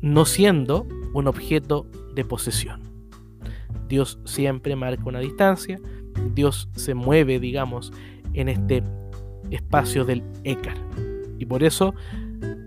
no 0.00 0.24
siendo 0.24 0.86
un 1.12 1.28
objeto 1.28 1.86
de 2.16 2.24
posesión. 2.24 2.80
Dios 3.88 4.18
siempre 4.24 4.74
marca 4.74 5.04
una 5.04 5.20
distancia, 5.20 5.78
Dios 6.34 6.68
se 6.74 6.94
mueve, 6.94 7.38
digamos, 7.38 7.92
en 8.34 8.48
este 8.48 8.82
espacio 9.50 10.04
del 10.04 10.24
écar. 10.42 10.74
Y 11.38 11.46
por 11.46 11.62
eso 11.62 11.94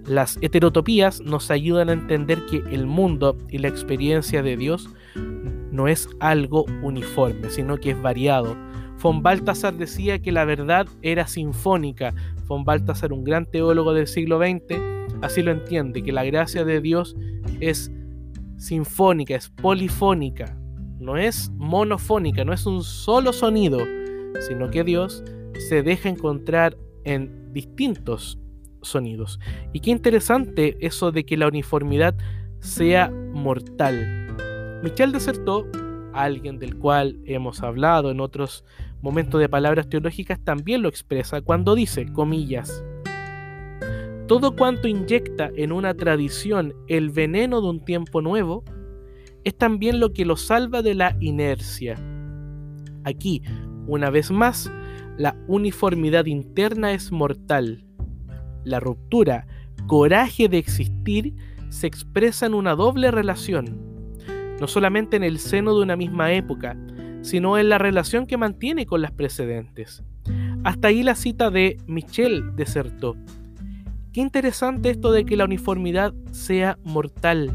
las 0.05 0.37
heterotopías 0.41 1.21
nos 1.21 1.51
ayudan 1.51 1.89
a 1.89 1.93
entender 1.93 2.45
que 2.45 2.63
el 2.71 2.85
mundo 2.85 3.37
y 3.49 3.57
la 3.57 3.67
experiencia 3.67 4.41
de 4.41 4.55
Dios 4.55 4.89
no 5.71 5.87
es 5.87 6.09
algo 6.19 6.65
uniforme, 6.81 7.49
sino 7.49 7.77
que 7.77 7.91
es 7.91 8.01
variado. 8.01 8.55
Von 9.01 9.21
Balthasar 9.21 9.75
decía 9.75 10.19
que 10.19 10.31
la 10.31 10.45
verdad 10.45 10.87
era 11.01 11.27
sinfónica. 11.27 12.13
Von 12.47 12.65
Balthasar, 12.65 13.13
un 13.13 13.23
gran 13.23 13.45
teólogo 13.45 13.93
del 13.93 14.07
siglo 14.07 14.39
XX, 14.39 14.79
así 15.21 15.41
lo 15.41 15.51
entiende, 15.51 16.03
que 16.03 16.11
la 16.11 16.23
gracia 16.23 16.65
de 16.65 16.81
Dios 16.81 17.15
es 17.59 17.91
sinfónica, 18.59 19.35
es 19.35 19.49
polifónica, 19.49 20.55
no 20.99 21.17
es 21.17 21.49
monofónica, 21.55 22.43
no 22.43 22.53
es 22.53 22.65
un 22.65 22.83
solo 22.83 23.33
sonido, 23.33 23.79
sino 24.47 24.69
que 24.69 24.83
Dios 24.83 25.23
se 25.69 25.81
deja 25.81 26.09
encontrar 26.09 26.77
en 27.05 27.51
distintos 27.53 28.37
sonidos. 28.81 29.39
Y 29.73 29.79
qué 29.79 29.91
interesante 29.91 30.77
eso 30.85 31.11
de 31.11 31.25
que 31.25 31.37
la 31.37 31.47
uniformidad 31.47 32.15
sea 32.59 33.09
mortal. 33.09 34.27
Michel 34.83 35.11
desertó, 35.11 35.65
alguien 36.13 36.59
del 36.59 36.77
cual 36.77 37.17
hemos 37.25 37.63
hablado 37.63 38.11
en 38.11 38.19
otros 38.19 38.65
momentos 39.01 39.39
de 39.39 39.47
palabras 39.47 39.87
teológicas, 39.87 40.39
también 40.43 40.81
lo 40.81 40.89
expresa 40.89 41.41
cuando 41.41 41.75
dice, 41.75 42.11
comillas, 42.11 42.83
todo 44.29 44.55
cuanto 44.55 44.87
inyecta 44.87 45.49
en 45.55 45.71
una 45.71 45.95
tradición 45.95 46.75
el 46.87 47.09
veneno 47.09 47.61
de 47.61 47.67
un 47.67 47.83
tiempo 47.83 48.21
nuevo, 48.21 48.63
es 49.43 49.57
también 49.57 49.99
lo 49.99 50.13
que 50.13 50.23
lo 50.23 50.37
salva 50.37 50.83
de 50.83 50.93
la 50.93 51.17
inercia. 51.19 51.99
Aquí, 53.05 53.41
una 53.87 54.11
vez 54.11 54.29
más, 54.29 54.71
la 55.17 55.35
uniformidad 55.47 56.27
interna 56.27 56.91
es 56.91 57.11
mortal. 57.11 57.87
La 58.65 58.79
ruptura, 58.79 59.47
coraje 59.87 60.47
de 60.47 60.59
existir, 60.59 61.33
se 61.69 61.87
expresa 61.87 62.45
en 62.45 62.53
una 62.53 62.75
doble 62.75 63.09
relación, 63.09 63.79
no 64.61 64.67
solamente 64.67 65.17
en 65.17 65.23
el 65.23 65.39
seno 65.39 65.75
de 65.75 65.81
una 65.81 65.95
misma 65.95 66.33
época, 66.33 66.77
sino 67.23 67.57
en 67.57 67.67
la 67.67 67.79
relación 67.79 68.27
que 68.27 68.37
mantiene 68.37 68.85
con 68.85 69.01
las 69.01 69.11
precedentes. 69.11 70.03
Hasta 70.63 70.89
ahí 70.89 71.01
la 71.01 71.15
cita 71.15 71.49
de 71.49 71.77
Michel 71.87 72.55
desertó. 72.55 73.17
Qué 74.11 74.21
interesante 74.21 74.89
esto 74.89 75.11
de 75.11 75.23
que 75.23 75.37
la 75.37 75.45
uniformidad 75.45 76.15
sea 76.31 76.79
mortal. 76.83 77.51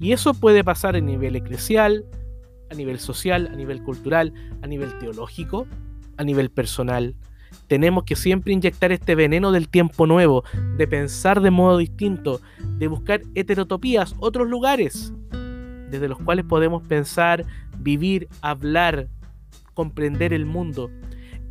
Y 0.00 0.10
eso 0.10 0.34
puede 0.34 0.64
pasar 0.64 0.96
a 0.96 1.00
nivel 1.00 1.36
eclesial, 1.36 2.04
a 2.68 2.74
nivel 2.74 2.98
social, 2.98 3.48
a 3.52 3.54
nivel 3.54 3.80
cultural, 3.84 4.34
a 4.60 4.66
nivel 4.66 4.98
teológico, 4.98 5.68
a 6.16 6.24
nivel 6.24 6.50
personal. 6.50 7.14
Tenemos 7.68 8.02
que 8.02 8.16
siempre 8.16 8.52
inyectar 8.52 8.90
este 8.90 9.14
veneno 9.14 9.52
del 9.52 9.68
tiempo 9.68 10.08
nuevo, 10.08 10.42
de 10.76 10.88
pensar 10.88 11.40
de 11.40 11.52
modo 11.52 11.78
distinto, 11.78 12.40
de 12.78 12.88
buscar 12.88 13.22
heterotopías, 13.36 14.16
otros 14.18 14.48
lugares, 14.48 15.12
desde 15.90 16.08
los 16.08 16.18
cuales 16.18 16.44
podemos 16.44 16.84
pensar, 16.88 17.44
vivir, 17.78 18.26
hablar, 18.40 19.06
comprender 19.74 20.32
el 20.32 20.44
mundo. 20.44 20.90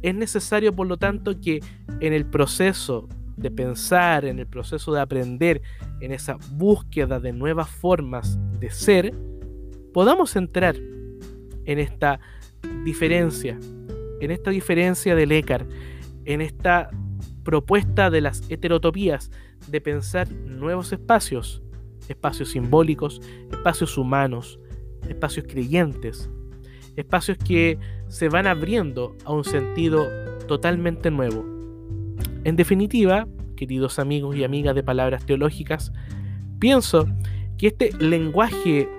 Es 0.01 0.13
necesario, 0.15 0.75
por 0.75 0.87
lo 0.87 0.97
tanto, 0.97 1.39
que 1.39 1.61
en 2.01 2.11
el 2.11 2.25
proceso 2.25 3.07
de 3.35 3.51
pensar, 3.51 4.25
en 4.25 4.39
el 4.39 4.47
proceso 4.47 4.93
de 4.93 5.01
aprender, 5.01 5.61
en 5.99 6.11
esa 6.11 6.37
búsqueda 6.51 7.19
de 7.19 7.33
nuevas 7.33 7.69
formas 7.69 8.39
de 8.59 8.69
ser, 8.69 9.13
podamos 9.93 10.35
entrar 10.35 10.75
en 11.65 11.79
esta 11.79 12.19
diferencia, 12.83 13.59
en 14.19 14.31
esta 14.31 14.51
diferencia 14.51 15.15
del 15.15 15.31
Écar, 15.31 15.65
en 16.25 16.41
esta 16.41 16.89
propuesta 17.43 18.09
de 18.09 18.21
las 18.21 18.41
heterotopías, 18.49 19.31
de 19.67 19.81
pensar 19.81 20.31
nuevos 20.31 20.91
espacios, 20.91 21.61
espacios 22.07 22.49
simbólicos, 22.49 23.21
espacios 23.51 23.97
humanos, 23.97 24.59
espacios 25.07 25.45
creyentes, 25.47 26.29
espacios 26.95 27.37
que 27.37 27.77
se 28.07 28.29
van 28.29 28.47
abriendo 28.47 29.15
a 29.25 29.33
un 29.33 29.43
sentido 29.43 30.07
totalmente 30.47 31.09
nuevo. 31.11 31.52
En 32.43 32.55
definitiva, 32.57 33.27
queridos 33.55 33.99
amigos 33.99 34.35
y 34.35 34.43
amigas 34.43 34.75
de 34.75 34.83
palabras 34.83 35.25
teológicas, 35.25 35.93
pienso 36.59 37.07
que 37.57 37.67
este 37.67 37.91
lenguaje 37.99 38.89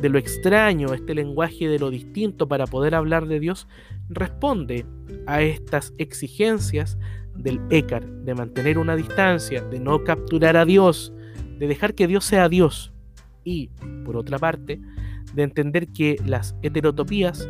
de 0.00 0.08
lo 0.08 0.18
extraño, 0.18 0.94
este 0.94 1.14
lenguaje 1.14 1.68
de 1.68 1.78
lo 1.78 1.90
distinto 1.90 2.48
para 2.48 2.66
poder 2.66 2.94
hablar 2.94 3.26
de 3.26 3.40
Dios, 3.40 3.68
responde 4.08 4.86
a 5.26 5.42
estas 5.42 5.92
exigencias 5.98 6.98
del 7.36 7.60
Écar, 7.68 8.06
de 8.06 8.34
mantener 8.34 8.78
una 8.78 8.96
distancia, 8.96 9.62
de 9.62 9.78
no 9.78 10.02
capturar 10.04 10.56
a 10.56 10.64
Dios, 10.64 11.12
de 11.58 11.66
dejar 11.66 11.94
que 11.94 12.06
Dios 12.06 12.24
sea 12.24 12.48
Dios. 12.48 12.92
Y, 13.44 13.68
por 14.04 14.16
otra 14.16 14.38
parte, 14.38 14.80
de 15.34 15.42
entender 15.42 15.88
que 15.88 16.16
las 16.24 16.56
heterotopías 16.62 17.46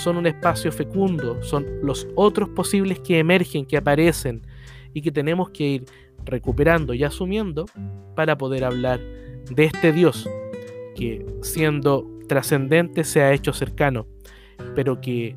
son 0.00 0.16
un 0.16 0.26
espacio 0.26 0.72
fecundo, 0.72 1.42
son 1.42 1.66
los 1.82 2.08
otros 2.16 2.48
posibles 2.48 2.98
que 3.00 3.18
emergen, 3.18 3.66
que 3.66 3.76
aparecen 3.76 4.42
y 4.94 5.02
que 5.02 5.12
tenemos 5.12 5.50
que 5.50 5.64
ir 5.64 5.84
recuperando 6.24 6.94
y 6.94 7.04
asumiendo 7.04 7.66
para 8.16 8.36
poder 8.36 8.64
hablar 8.64 9.00
de 9.50 9.64
este 9.64 9.92
Dios 9.92 10.28
que 10.96 11.24
siendo 11.42 12.06
trascendente 12.28 13.04
se 13.04 13.22
ha 13.22 13.32
hecho 13.32 13.52
cercano, 13.52 14.06
pero 14.74 15.00
que 15.00 15.36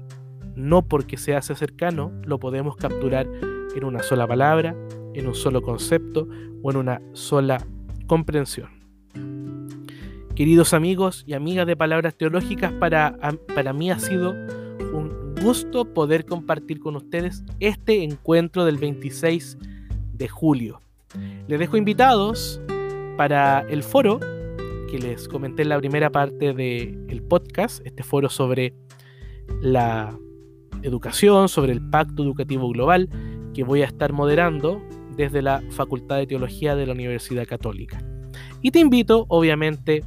no 0.55 0.87
porque 0.87 1.17
se 1.17 1.35
hace 1.35 1.55
cercano 1.55 2.11
lo 2.23 2.39
podemos 2.39 2.75
capturar 2.75 3.27
en 3.75 3.83
una 3.83 4.03
sola 4.03 4.27
palabra, 4.27 4.75
en 5.13 5.27
un 5.27 5.35
solo 5.35 5.61
concepto 5.61 6.27
o 6.61 6.71
en 6.71 6.77
una 6.77 7.01
sola 7.13 7.57
comprensión. 8.07 8.82
Queridos 10.35 10.73
amigos 10.73 11.23
y 11.27 11.33
amigas 11.33 11.67
de 11.67 11.77
Palabras 11.77 12.15
Teológicas, 12.15 12.71
para, 12.73 13.15
para 13.53 13.71
mí 13.71 13.91
ha 13.91 13.99
sido 13.99 14.31
un 14.31 15.35
gusto 15.39 15.85
poder 15.93 16.25
compartir 16.25 16.79
con 16.79 16.95
ustedes 16.95 17.43
este 17.59 18.03
encuentro 18.03 18.65
del 18.65 18.77
26 18.77 19.59
de 20.11 20.27
julio. 20.27 20.81
Les 21.47 21.59
dejo 21.59 21.77
invitados 21.77 22.59
para 23.15 23.59
el 23.69 23.83
foro 23.83 24.19
que 24.89 24.97
les 24.97 25.27
comenté 25.27 25.61
en 25.61 25.69
la 25.69 25.77
primera 25.77 26.09
parte 26.09 26.51
del 26.51 27.21
podcast, 27.29 27.85
este 27.85 28.01
foro 28.01 28.27
sobre 28.27 28.73
la 29.61 30.17
educación, 30.81 31.47
sobre 31.47 31.73
el 31.73 31.89
Pacto 31.91 32.23
Educativo 32.23 32.69
Global, 32.69 33.07
que 33.53 33.63
voy 33.63 33.83
a 33.83 33.85
estar 33.85 34.13
moderando 34.13 34.81
desde 35.15 35.43
la 35.43 35.61
Facultad 35.69 36.17
de 36.17 36.25
Teología 36.25 36.75
de 36.75 36.87
la 36.87 36.93
Universidad 36.93 37.45
Católica. 37.45 38.03
Y 38.63 38.71
te 38.71 38.79
invito, 38.79 39.25
obviamente, 39.27 40.03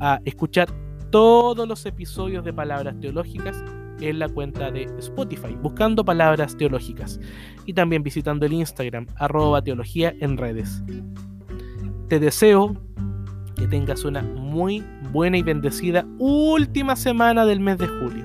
a 0.00 0.20
escuchar 0.24 0.68
todos 1.10 1.68
los 1.68 1.84
episodios 1.86 2.44
de 2.44 2.52
Palabras 2.52 2.98
Teológicas 3.00 3.62
en 4.00 4.18
la 4.18 4.28
cuenta 4.28 4.70
de 4.70 4.84
Spotify, 4.98 5.56
buscando 5.60 6.04
palabras 6.04 6.56
teológicas 6.56 7.20
y 7.66 7.74
también 7.74 8.02
visitando 8.02 8.46
el 8.46 8.52
Instagram, 8.52 9.06
arroba 9.16 9.62
teología 9.62 10.14
en 10.20 10.36
redes. 10.36 10.82
Te 12.08 12.18
deseo 12.18 12.74
que 13.56 13.68
tengas 13.68 14.04
una 14.04 14.22
muy 14.22 14.82
buena 15.12 15.36
y 15.36 15.42
bendecida 15.42 16.06
última 16.18 16.96
semana 16.96 17.44
del 17.44 17.60
mes 17.60 17.78
de 17.78 17.88
julio. 17.88 18.24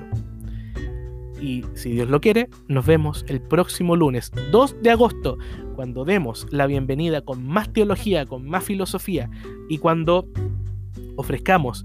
Y 1.40 1.62
si 1.74 1.90
Dios 1.92 2.08
lo 2.08 2.20
quiere, 2.20 2.48
nos 2.66 2.86
vemos 2.86 3.24
el 3.28 3.42
próximo 3.42 3.94
lunes 3.94 4.32
2 4.50 4.82
de 4.82 4.90
agosto, 4.90 5.36
cuando 5.74 6.06
demos 6.06 6.46
la 6.50 6.66
bienvenida 6.66 7.20
con 7.20 7.46
más 7.46 7.70
teología, 7.70 8.24
con 8.24 8.48
más 8.48 8.64
filosofía 8.64 9.30
y 9.68 9.76
cuando 9.76 10.26
ofrezcamos 11.16 11.84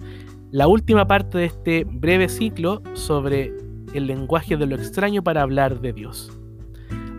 la 0.52 0.68
última 0.68 1.08
parte 1.08 1.38
de 1.38 1.46
este 1.46 1.84
breve 1.86 2.30
ciclo 2.30 2.82
sobre 2.94 3.54
el 3.94 4.08
lenguaje 4.08 4.58
de 4.58 4.66
lo 4.66 4.76
extraño 4.76 5.24
para 5.24 5.42
hablar 5.42 5.80
de 5.82 5.94
Dios. 5.94 6.32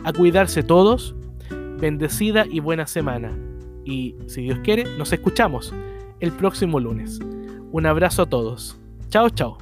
A 0.04 0.12
cuidarse 0.12 0.62
todos, 0.62 1.14
bendecida 1.80 2.44
y 2.50 2.60
buena 2.60 2.86
semana. 2.86 3.32
Y 3.84 4.14
si 4.26 4.42
Dios 4.42 4.58
quiere, 4.62 4.84
nos 4.96 5.12
escuchamos 5.12 5.74
el 6.20 6.32
próximo 6.32 6.78
lunes. 6.78 7.20
Un 7.72 7.86
abrazo 7.86 8.22
a 8.22 8.26
todos. 8.26 8.78
Chao, 9.08 9.30
chao. 9.30 9.58